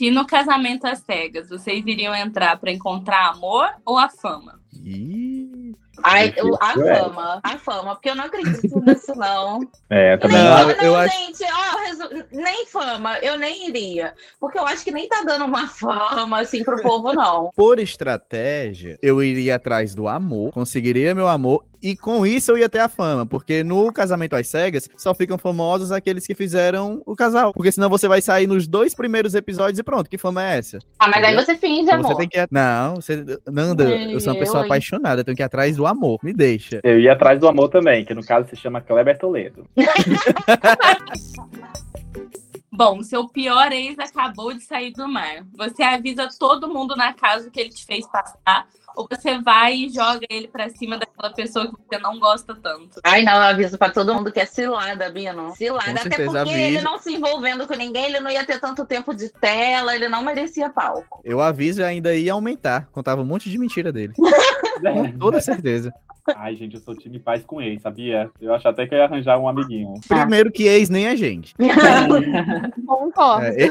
e 0.00 0.10
no 0.10 0.26
casamento 0.26 0.86
às 0.86 1.00
cegas, 1.00 1.48
vocês 1.48 1.82
iriam 1.86 2.14
entrar 2.14 2.58
pra 2.58 2.70
encontrar 2.72 3.30
amor 3.30 3.68
ou 3.84 3.98
a 3.98 4.08
fama? 4.08 4.58
Ih, 4.84 5.74
Ai, 6.04 6.32
eu- 6.36 6.56
a 6.60 6.72
é. 6.72 6.94
fama, 7.00 7.40
a 7.42 7.58
fama, 7.58 7.94
porque 7.96 8.08
eu 8.08 8.14
não 8.14 8.24
acredito 8.24 8.78
nisso, 8.80 9.12
não. 9.16 9.60
É, 9.90 10.14
eu 10.14 10.20
também 10.20 10.36
Nem, 10.38 10.44
Não, 10.44 10.68
não, 10.68 10.70
eu 10.84 10.96
acho- 10.96 11.16
gente, 11.18 11.44
ó, 11.44 11.78
resu- 11.80 12.24
nem 12.30 12.66
fama, 12.66 13.18
eu 13.18 13.36
nem 13.36 13.68
iria. 13.68 14.14
Porque 14.38 14.56
eu 14.58 14.64
acho 14.66 14.84
que 14.84 14.92
nem 14.92 15.08
tá 15.08 15.22
dando 15.26 15.44
uma 15.44 15.66
fama, 15.66 16.40
assim, 16.40 16.62
pro 16.62 16.80
povo, 16.82 17.12
não. 17.12 17.50
Por 17.56 17.80
estratégia, 17.80 18.96
eu 19.02 19.20
iria 19.22 19.56
atrás 19.56 19.92
do 19.94 20.06
amor, 20.06 20.52
conseguiria 20.52 21.14
meu 21.16 21.26
amor, 21.26 21.64
e 21.82 21.96
com 21.96 22.26
isso 22.26 22.52
eu 22.52 22.58
ia 22.58 22.68
ter 22.68 22.78
a 22.80 22.88
fama, 22.88 23.24
porque 23.26 23.62
no 23.62 23.92
casamento 23.92 24.34
às 24.36 24.48
cegas 24.48 24.88
só 24.96 25.14
ficam 25.14 25.38
famosos 25.38 25.92
aqueles 25.92 26.26
que 26.26 26.34
fizeram 26.34 27.02
o 27.06 27.14
casal. 27.14 27.52
Porque 27.52 27.70
senão 27.72 27.88
você 27.88 28.08
vai 28.08 28.20
sair 28.20 28.46
nos 28.46 28.66
dois 28.66 28.94
primeiros 28.94 29.34
episódios 29.34 29.78
e 29.78 29.82
pronto, 29.82 30.08
que 30.10 30.18
fama 30.18 30.44
é 30.44 30.58
essa? 30.58 30.78
Ah, 30.98 31.08
mas 31.08 31.16
aí 31.22 31.34
Entendeu? 31.34 31.44
você 31.44 31.56
finge, 31.56 31.82
Então 31.82 31.94
amor. 32.00 32.12
você 32.12 32.16
tem 32.18 32.28
que. 32.28 32.46
Não, 32.50 32.96
você. 32.96 33.24
Nanda, 33.46 33.84
eu 33.84 34.20
sou 34.20 34.32
uma 34.32 34.36
Eu, 34.36 34.40
pessoa 34.40 34.60
hein? 34.60 34.64
apaixonada, 34.66 35.20
eu 35.20 35.24
tenho 35.24 35.36
que 35.36 35.42
ir 35.42 35.44
atrás 35.44 35.76
do 35.76 35.86
amor. 35.86 36.18
Me 36.22 36.32
deixa. 36.32 36.80
Eu 36.82 36.98
ia 37.00 37.12
atrás 37.12 37.38
do 37.38 37.48
amor 37.48 37.68
também, 37.68 38.04
que 38.04 38.14
no 38.14 38.24
caso 38.24 38.48
se 38.48 38.56
chama 38.56 38.80
Kleber 38.80 39.18
Toledo. 39.18 39.66
Bom, 42.78 43.02
seu 43.02 43.28
pior 43.28 43.72
ex 43.72 43.98
acabou 43.98 44.54
de 44.54 44.62
sair 44.62 44.92
do 44.92 45.08
mar. 45.08 45.44
Você 45.56 45.82
avisa 45.82 46.28
todo 46.38 46.72
mundo 46.72 46.94
na 46.94 47.12
casa 47.12 47.50
que 47.50 47.58
ele 47.58 47.70
te 47.70 47.84
fez 47.84 48.06
passar, 48.06 48.68
ou 48.94 49.08
você 49.10 49.36
vai 49.40 49.74
e 49.74 49.88
joga 49.88 50.24
ele 50.30 50.46
pra 50.46 50.68
cima 50.68 50.96
daquela 50.96 51.34
pessoa 51.34 51.66
que 51.66 51.72
você 51.72 51.98
não 51.98 52.20
gosta 52.20 52.54
tanto? 52.54 53.00
Ai, 53.02 53.24
não, 53.24 53.32
eu 53.32 53.42
aviso 53.42 53.76
pra 53.76 53.90
todo 53.90 54.14
mundo 54.14 54.30
que 54.30 54.38
é 54.38 54.46
cilada, 54.46 55.10
Bino. 55.10 55.56
Cilada. 55.56 55.86
Com 55.86 55.90
Até 55.90 56.02
certeza, 56.02 56.30
porque 56.30 56.50
avisa. 56.50 56.60
ele 56.60 56.80
não 56.80 57.00
se 57.00 57.12
envolvendo 57.12 57.66
com 57.66 57.74
ninguém, 57.74 58.04
ele 58.04 58.20
não 58.20 58.30
ia 58.30 58.46
ter 58.46 58.60
tanto 58.60 58.86
tempo 58.86 59.12
de 59.12 59.28
tela, 59.28 59.96
ele 59.96 60.08
não 60.08 60.22
merecia 60.22 60.70
palco. 60.70 61.20
Eu 61.24 61.40
aviso 61.40 61.80
e 61.80 61.84
ainda 61.84 62.14
ia 62.14 62.32
aumentar. 62.32 62.86
Contava 62.92 63.22
um 63.22 63.26
monte 63.26 63.50
de 63.50 63.58
mentira 63.58 63.90
dele. 63.90 64.14
Com 64.80 65.18
toda 65.18 65.40
certeza. 65.40 65.92
Ai, 66.36 66.56
gente, 66.56 66.74
eu 66.74 66.80
sou 66.80 66.94
time 66.94 67.18
paz 67.18 67.44
com 67.44 67.60
ex, 67.60 67.82
sabia? 67.82 68.30
Eu 68.40 68.54
acho 68.54 68.68
até 68.68 68.86
que 68.86 68.94
eu 68.94 68.98
ia 68.98 69.04
arranjar 69.04 69.38
um 69.38 69.48
amiguinho. 69.48 69.94
Primeiro 70.06 70.50
que 70.50 70.64
ex 70.64 70.88
nem 70.88 71.08
a 71.08 71.16
gente. 71.16 71.54
Concordo. 72.86 73.46
É, 73.46 73.70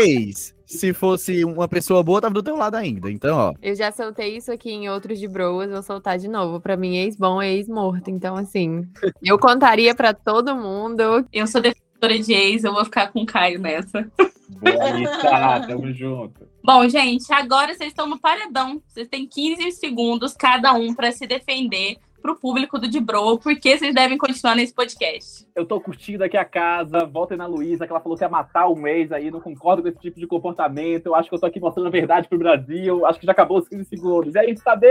ex. 0.00 0.54
Se 0.66 0.92
fosse 0.92 1.46
uma 1.46 1.66
pessoa 1.66 2.02
boa, 2.02 2.20
tava 2.20 2.34
do 2.34 2.42
teu 2.42 2.54
lado 2.54 2.74
ainda. 2.74 3.10
Então, 3.10 3.38
ó. 3.38 3.54
Eu 3.62 3.74
já 3.74 3.90
soltei 3.90 4.36
isso 4.36 4.52
aqui 4.52 4.70
em 4.70 4.90
outros 4.90 5.18
de 5.18 5.26
Broas, 5.26 5.70
vou 5.70 5.82
soltar 5.82 6.18
de 6.18 6.28
novo. 6.28 6.60
Pra 6.60 6.76
mim, 6.76 6.96
ex-bom 6.98 7.40
é 7.40 7.50
ex-morto. 7.54 8.10
Então, 8.10 8.36
assim, 8.36 8.86
eu 9.24 9.38
contaria 9.38 9.94
pra 9.94 10.12
todo 10.12 10.54
mundo. 10.54 11.26
Eu 11.32 11.46
sou 11.46 11.62
defensora 11.62 11.87
de 12.00 12.32
ex, 12.32 12.64
eu 12.64 12.72
vou 12.72 12.84
ficar 12.84 13.08
com 13.08 13.22
o 13.22 13.26
Caio 13.26 13.58
nessa. 13.58 14.10
Boa, 14.48 14.88
Anitta, 14.88 15.66
tamo 15.66 15.92
junto. 15.92 16.48
Bom, 16.62 16.88
gente, 16.88 17.32
agora 17.32 17.74
vocês 17.74 17.90
estão 17.90 18.06
no 18.06 18.18
paredão. 18.18 18.82
Vocês 18.86 19.08
têm 19.08 19.26
15 19.26 19.72
segundos 19.72 20.34
cada 20.34 20.72
um 20.74 20.94
pra 20.94 21.10
se 21.10 21.26
defender 21.26 21.96
pro 22.28 22.36
público 22.36 22.78
do 22.78 22.88
De 22.88 23.00
Bro, 23.00 23.38
porque 23.38 23.78
vocês 23.78 23.94
devem 23.94 24.18
continuar 24.18 24.54
nesse 24.54 24.74
podcast. 24.74 25.46
Eu 25.54 25.64
tô 25.64 25.80
curtindo 25.80 26.22
aqui 26.22 26.36
a 26.36 26.44
casa, 26.44 27.06
voltem 27.06 27.38
na 27.38 27.46
Luísa, 27.46 27.86
que 27.86 27.92
ela 27.92 28.00
falou 28.00 28.18
que 28.18 28.24
ia 28.24 28.28
matar 28.28 28.66
o 28.66 28.76
mês 28.76 29.10
aí, 29.10 29.30
não 29.30 29.40
concordo 29.40 29.80
com 29.82 29.88
esse 29.88 29.98
tipo 29.98 30.20
de 30.20 30.26
comportamento. 30.26 31.06
Eu 31.06 31.14
acho 31.14 31.28
que 31.28 31.34
eu 31.34 31.40
tô 31.40 31.46
aqui 31.46 31.58
mostrando 31.58 31.86
a 31.86 31.90
verdade 31.90 32.28
pro 32.28 32.38
Brasil. 32.38 33.06
Acho 33.06 33.18
que 33.18 33.24
já 33.24 33.32
acabou 33.32 33.58
os 33.58 33.68
15 33.68 33.84
segundos. 33.86 34.34
E 34.34 34.38
aí, 34.38 34.54
Tadeu? 34.54 34.90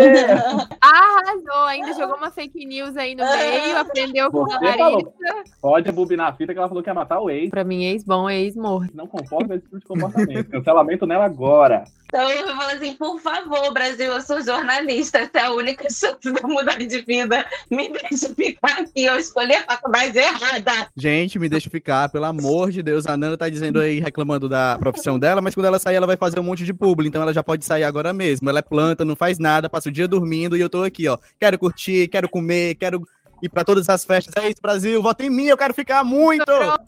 Arrasou! 0.82 1.66
Ainda 1.68 1.94
jogou 1.94 2.18
uma 2.18 2.32
fake 2.32 2.66
news 2.66 2.98
aí 2.98 3.14
no 3.14 3.24
meio, 3.24 3.78
aprendeu 3.78 4.32
com 4.32 4.44
a 4.44 4.58
Você 4.58 4.66
Larissa. 4.66 4.78
falou. 4.78 5.14
Pode 5.62 5.90
abobinar 5.90 6.30
a 6.30 6.34
fita 6.34 6.54
que 6.54 6.60
ela 6.60 6.68
falou 6.68 6.82
que 6.82 6.90
ia 6.90 6.94
matar 6.94 7.20
o 7.20 7.30
ex. 7.30 7.52
Pra 7.52 7.64
mim, 7.64 7.84
ex-bom 7.84 8.28
é 8.28 8.40
ex-morto. 8.40 8.96
Não 8.96 9.06
concordo 9.06 9.50
com 9.50 9.54
esse 9.54 9.64
tipo 9.64 9.80
de 9.80 9.86
comportamento. 9.86 10.50
Cancelamento 10.50 11.06
nela 11.06 11.26
agora. 11.26 11.84
Então 12.08 12.30
eu 12.32 12.48
falo 12.56 12.72
assim, 12.72 12.94
por 12.94 13.20
favor, 13.20 13.74
Brasil, 13.74 14.14
eu 14.14 14.22
sou 14.22 14.42
jornalista, 14.42 15.20
essa 15.20 15.40
é 15.40 15.46
a 15.46 15.52
única 15.52 15.84
chance 15.90 16.18
de 16.22 16.30
eu 16.42 16.48
mudar 16.48 16.78
de 16.78 17.02
vida. 17.02 17.27
Me 17.70 17.90
deixa 17.90 18.34
ficar 18.34 18.80
aqui, 18.82 19.06
eu 19.06 19.18
escolhi 19.18 19.54
a 19.54 19.64
faculdade 19.64 20.18
errada. 20.18 20.88
Gente, 20.96 21.38
me 21.40 21.50
deixa 21.50 21.70
ficar, 21.70 22.10
pelo 22.10 22.26
amor 22.26 22.72
de 22.72 22.82
Deus. 22.82 23.06
A 23.06 23.16
Nanda 23.18 23.38
tá 23.38 23.50
dizendo 23.50 23.80
aí, 23.80 24.00
reclamando 24.00 24.48
da 24.50 24.78
profissão 24.80 25.18
dela, 25.20 25.42
mas 25.42 25.54
quando 25.54 25.66
ela 25.66 25.80
sair, 25.80 25.96
ela 25.96 26.08
vai 26.08 26.18
fazer 26.18 26.40
um 26.40 26.44
monte 26.44 26.64
de 26.64 26.74
publi, 26.74 27.08
então 27.08 27.22
ela 27.22 27.34
já 27.34 27.44
pode 27.44 27.66
sair 27.66 27.84
agora 27.84 28.14
mesmo. 28.14 28.50
Ela 28.50 28.60
é 28.60 28.62
planta, 28.62 29.04
não 29.06 29.16
faz 29.16 29.38
nada, 29.40 29.70
passa 29.70 29.90
o 29.90 29.92
dia 29.92 30.08
dormindo 30.08 30.56
e 30.58 30.62
eu 30.62 30.70
tô 30.70 30.84
aqui, 30.84 31.08
ó. 31.08 31.18
Quero 31.40 31.58
curtir, 31.60 32.08
quero 32.08 32.30
comer, 32.30 32.76
quero 32.76 33.08
ir 33.42 33.50
pra 33.50 33.64
todas 33.64 33.88
as 33.90 34.04
festas. 34.04 34.34
É 34.44 34.50
isso, 34.50 34.62
Brasil, 34.62 35.02
vota 35.02 35.24
em 35.24 35.30
mim, 35.30 35.46
eu 35.46 35.58
quero 35.58 35.74
ficar 35.74 36.04
muito! 36.04 36.44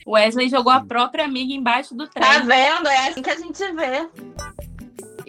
O 0.06 0.12
Wesley 0.14 0.50
jogou 0.50 0.72
a 0.72 0.82
própria 0.84 1.26
amiga 1.26 1.54
embaixo 1.54 1.94
do 1.94 2.08
Tá 2.08 2.22
trem. 2.22 2.48
vendo? 2.48 2.88
É 2.88 3.10
assim 3.10 3.22
que 3.22 3.30
a 3.30 3.36
gente 3.36 3.64
vê. 3.74 4.08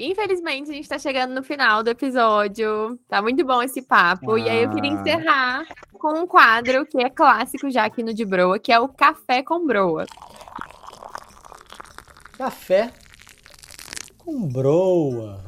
Infelizmente 0.06 0.70
a 0.70 0.74
gente 0.74 0.88
tá 0.88 0.98
chegando 0.98 1.34
no 1.34 1.42
final 1.42 1.82
do 1.82 1.90
episódio. 1.90 2.98
Tá 3.08 3.20
muito 3.20 3.44
bom 3.44 3.62
esse 3.62 3.82
papo. 3.82 4.38
E 4.38 4.48
aí 4.48 4.62
eu 4.62 4.70
queria 4.70 4.90
Ah. 4.90 4.94
encerrar 4.94 5.66
com 5.94 6.20
um 6.20 6.26
quadro 6.26 6.86
que 6.86 6.98
é 7.02 7.10
clássico 7.10 7.70
já 7.70 7.84
aqui 7.84 8.02
no 8.02 8.14
de 8.14 8.24
Broa, 8.24 8.58
que 8.58 8.72
é 8.72 8.78
o 8.78 8.88
Café 8.88 9.42
com 9.42 9.66
Broa. 9.66 10.06
Café 12.38 12.90
com 14.18 14.46
broa. 14.48 15.44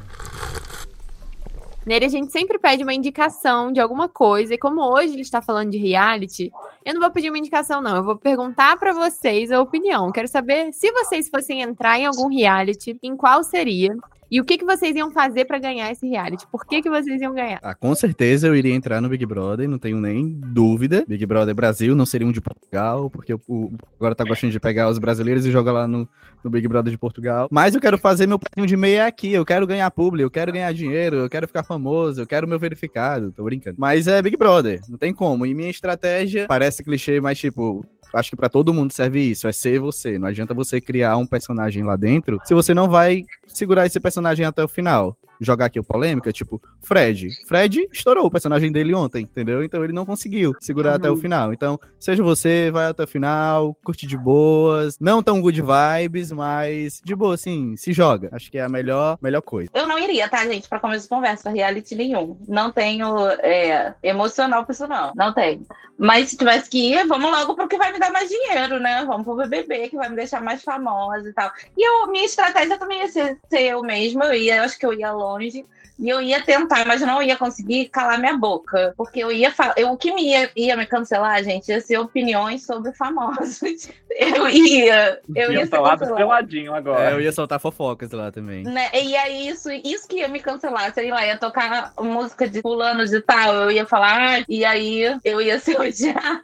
Nele 1.85 2.05
a 2.05 2.09
gente 2.09 2.31
sempre 2.31 2.59
pede 2.59 2.83
uma 2.85 2.95
indicação 2.95 3.73
de 3.73 3.81
alguma 3.81 4.09
coisa. 4.09 4.55
E 4.55 4.59
como 4.59 4.83
hoje 4.83 5.09
a 5.09 5.17
gente 5.17 5.23
está 5.23 5.43
falando 5.43 5.71
de 5.71 5.79
reality, 5.79 6.53
eu 6.85 6.95
não 6.95 7.01
vou 7.01 7.11
pedir 7.11 7.29
uma 7.29 7.39
indicação, 7.39 7.81
não. 7.83 7.97
Eu 7.97 8.05
vou 8.05 8.17
perguntar 8.17 8.77
para 8.77 8.93
vocês 8.93 9.51
a 9.51 9.61
opinião. 9.61 10.13
Quero 10.13 10.29
saber 10.29 10.73
se 10.73 10.93
vocês 10.93 11.29
fossem 11.29 11.61
entrar 11.61 11.99
em 11.99 12.07
algum 12.07 12.29
reality, 12.29 12.97
em 13.03 13.17
qual 13.17 13.43
seria? 13.43 13.97
E 14.33 14.41
o 14.41 14.45
que, 14.47 14.57
que 14.57 14.65
vocês 14.65 14.97
iam 14.97 15.11
fazer 15.11 15.45
para 15.45 15.59
ganhar 15.59 15.93
esse 15.93 16.09
reality? 16.09 16.47
Por 16.51 16.65
que, 16.65 16.81
que 16.81 16.89
vocês 16.89 17.21
iam 17.21 17.35
ganhar? 17.35 17.61
Ah, 17.63 17.75
com 17.75 17.95
certeza 17.95 18.49
eu 18.49 18.57
iria 18.57 18.75
entrar 18.75 18.99
no 18.99 19.07
Big 19.07 19.27
Brother, 19.27 19.69
não 19.69 19.79
tenho 19.79 20.01
nem 20.01 20.27
dúvida. 20.27 21.05
Big 21.07 21.27
Brother 21.27 21.55
Brasil 21.55 21.95
não 21.95 22.07
seria 22.07 22.27
um 22.27 22.33
de 22.33 22.41
Portugal, 22.41 23.11
porque 23.11 23.35
o, 23.35 23.71
agora 24.01 24.15
tá 24.15 24.25
gostando 24.25 24.51
de 24.51 24.59
pegar 24.59 24.89
os 24.89 24.99
brasileiros 24.99 25.45
e 25.45 25.51
jogar 25.51 25.73
lá 25.73 25.87
no, 25.87 26.09
no 26.43 26.49
Big 26.49 26.67
Brother 26.67 26.91
de 26.91 26.97
Portugal. 26.97 27.47
Mas 27.51 27.75
eu 27.75 27.81
quero 27.83 27.99
fazer 27.99 28.27
meu 28.27 28.39
pratinho 28.39 28.67
de 28.67 28.75
meia 28.75 29.07
aqui, 29.07 29.35
eu 29.35 29.45
quero 29.45 29.67
ganhar 29.67 29.91
publi, 29.91 30.23
eu 30.23 30.31
quero 30.31 30.51
ganhar 30.51 30.73
dinheiro, 30.73 31.17
eu 31.17 31.29
quero 31.29 31.47
ficar 31.47 31.63
famoso, 31.63 32.23
eu 32.23 32.27
quero 32.27 32.49
meu 32.49 32.59
verificado, 32.59 33.33
tô 33.33 33.45
brincando. 33.45 33.77
Mas 33.79 34.09
é 34.09 34.23
Big 34.23 34.39
Brother, 34.39 34.81
não 34.89 34.97
tem 34.97 35.13
como. 35.13 35.45
E 35.45 35.53
minha 35.53 35.69
estratégia 35.69 36.47
parece 36.49 36.83
clichê, 36.83 37.21
mas 37.21 37.39
tipo, 37.39 37.85
acho 38.15 38.31
que 38.31 38.37
pra 38.37 38.49
todo 38.49 38.75
mundo 38.75 38.93
serve 38.93 39.21
isso, 39.21 39.49
é 39.49 39.53
ser 39.53 39.79
você. 39.79 40.19
Não 40.19 40.29
adianta 40.29 40.55
você 40.55 40.81
criar 40.81 41.17
um 41.17 41.27
personagem 41.27 41.83
lá 41.83 41.97
dentro 41.97 42.41
se 42.45 42.55
você 42.55 42.75
não 42.75 42.89
vai 42.89 43.25
segurar 43.47 43.87
esse 43.87 44.01
personagem 44.01 44.45
até 44.45 44.63
o 44.63 44.69
final. 44.69 45.17
Jogar 45.43 45.67
aqui 45.67 45.81
o 45.81 45.85
polêmica, 45.85 46.33
tipo, 46.33 46.61
Fred. 46.83 47.29
Fred 47.47 47.89
estourou 47.93 48.27
o 48.27 48.31
personagem 48.31 48.71
dele 48.71 48.95
ontem, 48.95 49.23
entendeu? 49.23 49.63
Então 49.63 49.83
ele 49.83 49.93
não 49.93 50.07
conseguiu 50.07 50.55
segurar 50.61 50.95
até 50.95 51.11
o 51.11 51.17
final. 51.17 51.53
Então, 51.53 51.79
seja 51.99 52.23
você, 52.23 52.71
vai 52.71 52.87
até 52.87 53.05
o 53.05 53.07
final, 53.07 53.77
curte 53.85 54.07
de 54.07 54.17
boas, 54.17 54.99
não 55.01 55.23
tão 55.23 55.41
good 55.41 55.61
vibes, 55.61 56.31
mas 56.33 57.01
de 57.05 57.15
boa, 57.15 57.35
assim, 57.35 57.77
se 57.77 57.93
joga. 57.93 58.29
Acho 58.33 58.51
que 58.51 58.59
é 58.59 58.63
a 58.63 58.69
melhor, 58.69 59.19
melhor 59.21 59.43
coisa. 59.43 59.71
Eu 59.75 59.87
não 59.87 59.99
iria, 59.99 60.29
tá, 60.29 60.47
gente, 60.47 60.69
pra 60.69 60.81
começo 60.81 61.05
de 61.05 61.09
conversa, 61.09 61.51
reality 61.51 61.95
nenhum. 61.95 62.37
Não 62.49 62.71
tenho 62.71 63.29
é, 63.41 63.95
emocional 64.03 64.65
pra 64.65 64.73
isso, 64.73 64.87
não. 64.87 65.13
Não 65.15 65.33
tenho. 65.33 65.67
Mas 65.99 66.31
se 66.31 66.37
tivesse 66.37 66.69
que 66.69 66.93
ir, 66.93 67.07
vamos 67.07 67.31
logo 67.31 67.55
pro 67.55 67.69
que 67.69 67.77
vai 67.77 67.93
me 67.93 67.99
dar 67.99 68.11
mais 68.11 68.29
dinheiro, 68.29 68.81
né? 68.81 69.05
Vamos 69.05 69.25
pro 69.25 69.37
BBB, 69.37 69.89
que 69.89 69.97
vai 69.97 70.09
me 70.09 70.17
deixar 70.17 70.43
mais 70.43 70.63
famosa 70.63 71.29
e 71.29 71.33
tal. 71.33 71.53
E 71.77 71.87
eu, 71.87 72.11
minha 72.11 72.25
estratégia 72.25 72.79
também 72.79 73.01
ia 73.01 73.09
ser, 73.09 73.39
ser 73.49 73.63
eu 73.63 73.83
mesma. 73.83 74.25
Eu 74.27 74.35
ia, 74.35 74.57
eu 74.57 74.63
acho 74.65 74.79
que 74.79 74.87
eu 74.87 74.93
ia 74.93 75.13
longe. 75.33 75.65
E 75.99 76.09
eu 76.09 76.21
ia 76.21 76.43
tentar, 76.43 76.87
mas 76.87 77.01
não 77.01 77.23
ia 77.23 77.37
conseguir 77.37 77.89
calar 77.89 78.19
minha 78.19 78.37
boca. 78.37 78.95
Porque 78.97 79.21
eu 79.21 79.31
ia 79.31 79.53
falar. 79.53 79.75
O 79.85 79.97
que 79.97 80.13
me 80.13 80.31
ia, 80.31 80.51
ia 80.57 80.77
me 80.77 80.87
cancelar, 80.87 81.43
gente, 81.45 81.69
ia 81.69 81.81
ser 81.81 81.99
opiniões 81.99 82.65
sobre 82.65 82.93
famosos. 82.93 83.89
Eu 84.15 84.47
ia. 84.47 85.21
Eu 85.35 85.53
ia 85.53 85.67
falar 85.67 85.95
do 85.95 86.01
cancelada. 86.01 86.23
peladinho 86.23 86.75
agora. 86.75 87.11
É, 87.11 87.13
eu 87.15 87.21
ia 87.23 87.33
soltar 87.33 87.59
fofocas 87.59 88.13
lá 88.13 88.31
também. 88.31 88.63
Né? 88.63 88.91
E 88.93 89.17
aí, 89.17 89.49
isso, 89.49 89.71
isso 89.73 90.07
que 90.07 90.17
ia 90.17 90.29
me 90.29 90.39
cancelar, 90.39 90.93
sei 90.93 91.11
lá, 91.11 91.27
ia 91.27 91.39
tocar 91.39 91.95
música 91.99 92.47
de 92.47 92.61
fulano 92.61 93.07
de 93.07 93.23
tal, 93.23 93.55
eu 93.55 93.71
ia 93.71 93.87
falar, 93.87 94.41
ah, 94.41 94.45
e 94.47 94.67
aí 94.67 95.19
eu 95.25 95.41
ia 95.41 95.59
ser 95.59 95.81
odiada. 95.81 96.43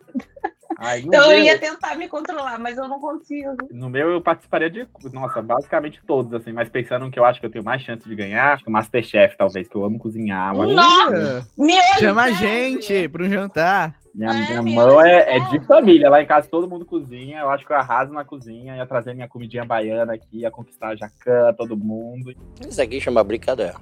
Ai, 0.76 1.00
Então 1.00 1.30
eu 1.32 1.38
meu, 1.38 1.44
ia 1.44 1.58
tentar 1.58 1.94
me 1.96 2.08
controlar, 2.08 2.58
mas 2.58 2.76
eu 2.76 2.86
não 2.86 3.00
consigo. 3.00 3.56
no 3.70 3.88
meu 3.88 4.10
eu 4.10 4.20
participaria 4.20 4.70
de, 4.70 4.86
nossa, 5.12 5.40
basicamente 5.40 6.00
todos, 6.06 6.32
assim, 6.34 6.52
mas 6.52 6.68
pensando 6.68 7.10
que 7.10 7.18
eu 7.18 7.24
acho 7.24 7.40
que 7.40 7.46
eu 7.46 7.50
tenho 7.50 7.64
mais 7.64 7.82
chance 7.82 8.06
de 8.06 8.14
ganhar, 8.14 8.52
acho 8.52 8.64
que 8.64 8.70
o 8.70 8.72
Masterchef, 8.72 9.36
talvez, 9.36 9.68
que 9.68 9.76
eu 9.76 9.84
amo 9.84 9.98
cozinhar. 9.98 10.54
Mas 10.56 10.74
Nossa! 10.74 11.46
Chama 11.98 12.24
a 12.24 12.30
gente 12.32 13.08
para 13.08 13.24
um 13.24 13.28
jantar. 13.28 13.94
Minha, 14.14 14.30
Ai, 14.30 14.60
minha 14.60 14.62
mão 14.62 15.00
é, 15.00 15.36
é 15.36 15.40
de 15.50 15.60
família. 15.60 16.10
Lá 16.10 16.20
em 16.20 16.26
casa 16.26 16.48
todo 16.50 16.68
mundo 16.68 16.84
cozinha. 16.84 17.40
Eu 17.40 17.50
acho 17.50 17.64
que 17.64 17.72
eu 17.72 17.76
arraso 17.76 18.12
na 18.12 18.24
cozinha. 18.24 18.76
Ia 18.76 18.86
trazer 18.86 19.14
minha 19.14 19.28
comidinha 19.28 19.64
baiana 19.64 20.14
aqui, 20.14 20.40
ia 20.40 20.50
conquistar 20.50 20.88
a 20.88 20.96
Jacan, 20.96 21.52
todo 21.56 21.76
mundo. 21.76 22.34
Isso 22.68 22.82
aqui 22.82 23.00
chama 23.00 23.22
brincadeira. 23.22 23.74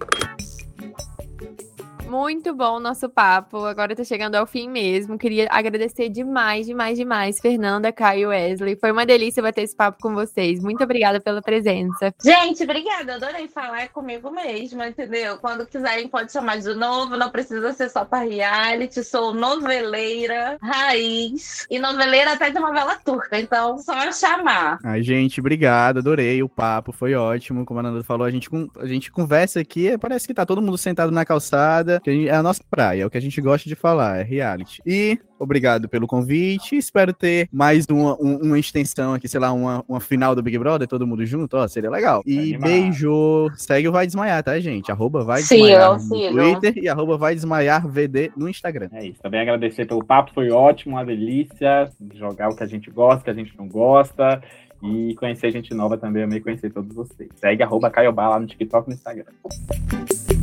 Muito 2.09 2.55
bom 2.55 2.77
o 2.77 2.81
nosso 2.81 3.09
papo. 3.09 3.65
Agora 3.65 3.95
tá 3.95 4.05
chegando 4.05 4.37
ao 4.37 4.47
fim 4.47 4.69
mesmo. 4.69 5.19
Queria 5.19 5.49
agradecer 5.51 6.09
demais, 6.09 6.67
demais, 6.67 6.97
demais, 6.97 7.41
Fernanda, 7.41 7.93
Caio 7.93 8.21
e 8.21 8.27
Wesley. 8.27 8.77
Foi 8.77 8.93
uma 8.93 9.05
delícia 9.05 9.43
bater 9.43 9.63
esse 9.63 9.77
papo 9.77 9.99
com 10.01 10.15
vocês. 10.15 10.61
Muito 10.61 10.83
obrigada 10.83 11.21
pela 11.21 11.43
presença. 11.43 12.15
Gente, 12.23 12.63
obrigada. 12.63 13.17
Adorei 13.17 13.49
falar 13.49 13.89
comigo 13.89 14.31
mesma, 14.31 14.89
entendeu? 14.89 15.39
Quando 15.39 15.67
quiserem, 15.67 16.09
pode 16.09 16.33
chamar 16.33 16.59
de 16.59 16.75
novo. 16.75 17.17
Não 17.17 17.31
precisa 17.31 17.73
ser 17.73 17.91
só 17.91 18.05
pra 18.05 18.21
reality. 18.21 19.03
Sou 19.03 19.35
noveleira, 19.35 20.59
raiz. 20.63 21.67
E 21.71 21.79
noveleira 21.79 22.33
até 22.33 22.51
de 22.51 22.59
novela 22.59 22.97
turca. 23.05 23.39
Então, 23.39 23.79
só 23.79 24.13
chamar. 24.13 24.79
Ai, 24.85 25.03
gente, 25.03 25.41
obrigado, 25.41 25.99
adorei 25.99 26.43
o 26.43 26.49
papo, 26.49 26.93
foi 26.93 27.15
ótimo. 27.15 27.65
Como 27.65 27.81
a 27.81 27.83
Nanda 27.83 28.03
falou, 28.03 28.27
a 28.27 28.31
gente, 28.31 28.49
a 28.79 28.87
gente 28.87 29.11
conversa 29.11 29.61
aqui, 29.61 29.97
parece 29.99 30.27
que 30.27 30.35
tá 30.35 30.47
todo 30.47 30.63
mundo 30.63 30.79
sentado 30.79 31.11
na 31.11 31.25
calçada, 31.25 31.96
que 32.01 32.29
é 32.29 32.35
a 32.35 32.43
nossa 32.43 32.63
praia, 32.71 33.03
é 33.03 33.07
o 33.07 33.11
que 33.11 33.19
a 33.19 33.21
gente 33.21 33.41
gosta 33.41 33.69
de 33.69 33.75
falar, 33.75 34.19
é 34.21 34.23
reality. 34.23 34.81
E 34.87 35.19
obrigado 35.39 35.89
pelo 35.89 36.07
convite, 36.07 36.77
espero 36.77 37.13
ter 37.13 37.49
mais 37.53 37.87
uma, 37.91 38.15
um- 38.21 38.39
uma 38.43 38.59
extensão 38.59 39.13
aqui, 39.15 39.29
sei 39.29 39.39
lá, 39.41 39.53
uma, 39.53 39.85
uma 39.89 40.01
final 40.01 40.35
do 40.35 40.43
Big 40.43 40.59
Brother, 40.59 40.89
todo 40.89 41.07
mundo 41.07 41.25
junto, 41.27 41.57
ó, 41.57 41.69
seria 41.69 41.91
legal. 41.91 42.23
E 42.27 42.39
Animado. 42.55 42.63
beijo, 42.63 43.51
segue 43.57 43.89
o 43.89 43.93
Vai 43.93 44.07
Desmaiar, 44.07 44.43
tá, 44.43 44.59
gente? 44.61 44.91
Arroba 44.91 45.25
Vai 45.25 45.43
Desmaiar 45.43 45.93
no 45.95 46.01
sigam. 46.01 46.33
Twitter 46.61 46.83
e 46.83 46.89
arroba 46.89 47.17
Vai 47.19 47.35
Desmaiar 47.35 47.87
VD 47.87 48.33
no 48.37 48.49
Instagram. 48.49 48.89
É 48.93 49.07
isso. 49.07 49.21
Também 49.23 49.41
agradecer 49.41 49.87
pelo 49.87 50.05
papo, 50.05 50.33
foi 50.35 50.51
ótimo, 50.51 50.95
uma 50.97 51.05
delícia. 51.05 51.91
Jogar 52.15 52.49
o 52.49 52.57
que 52.57 52.63
a 52.63 52.67
gente 52.67 52.91
gosta, 52.91 53.21
o 53.21 53.25
que 53.25 53.31
a 53.31 53.35
gente 53.35 53.57
não 53.59 53.69
gosta. 53.69 54.43
E 54.83 55.15
conhecer 55.17 55.51
gente 55.51 55.73
nova 55.75 55.97
também, 55.97 56.23
amei 56.23 56.39
conhecer 56.41 56.71
todos 56.71 56.95
vocês. 56.95 57.31
Segue 57.37 57.63
arroba 57.63 57.91
Caiobá 57.91 58.29
lá 58.29 58.39
no 58.39 58.47
TikTok 58.47 58.87
e 58.87 58.91
no 58.91 58.95
Instagram. 58.95 60.36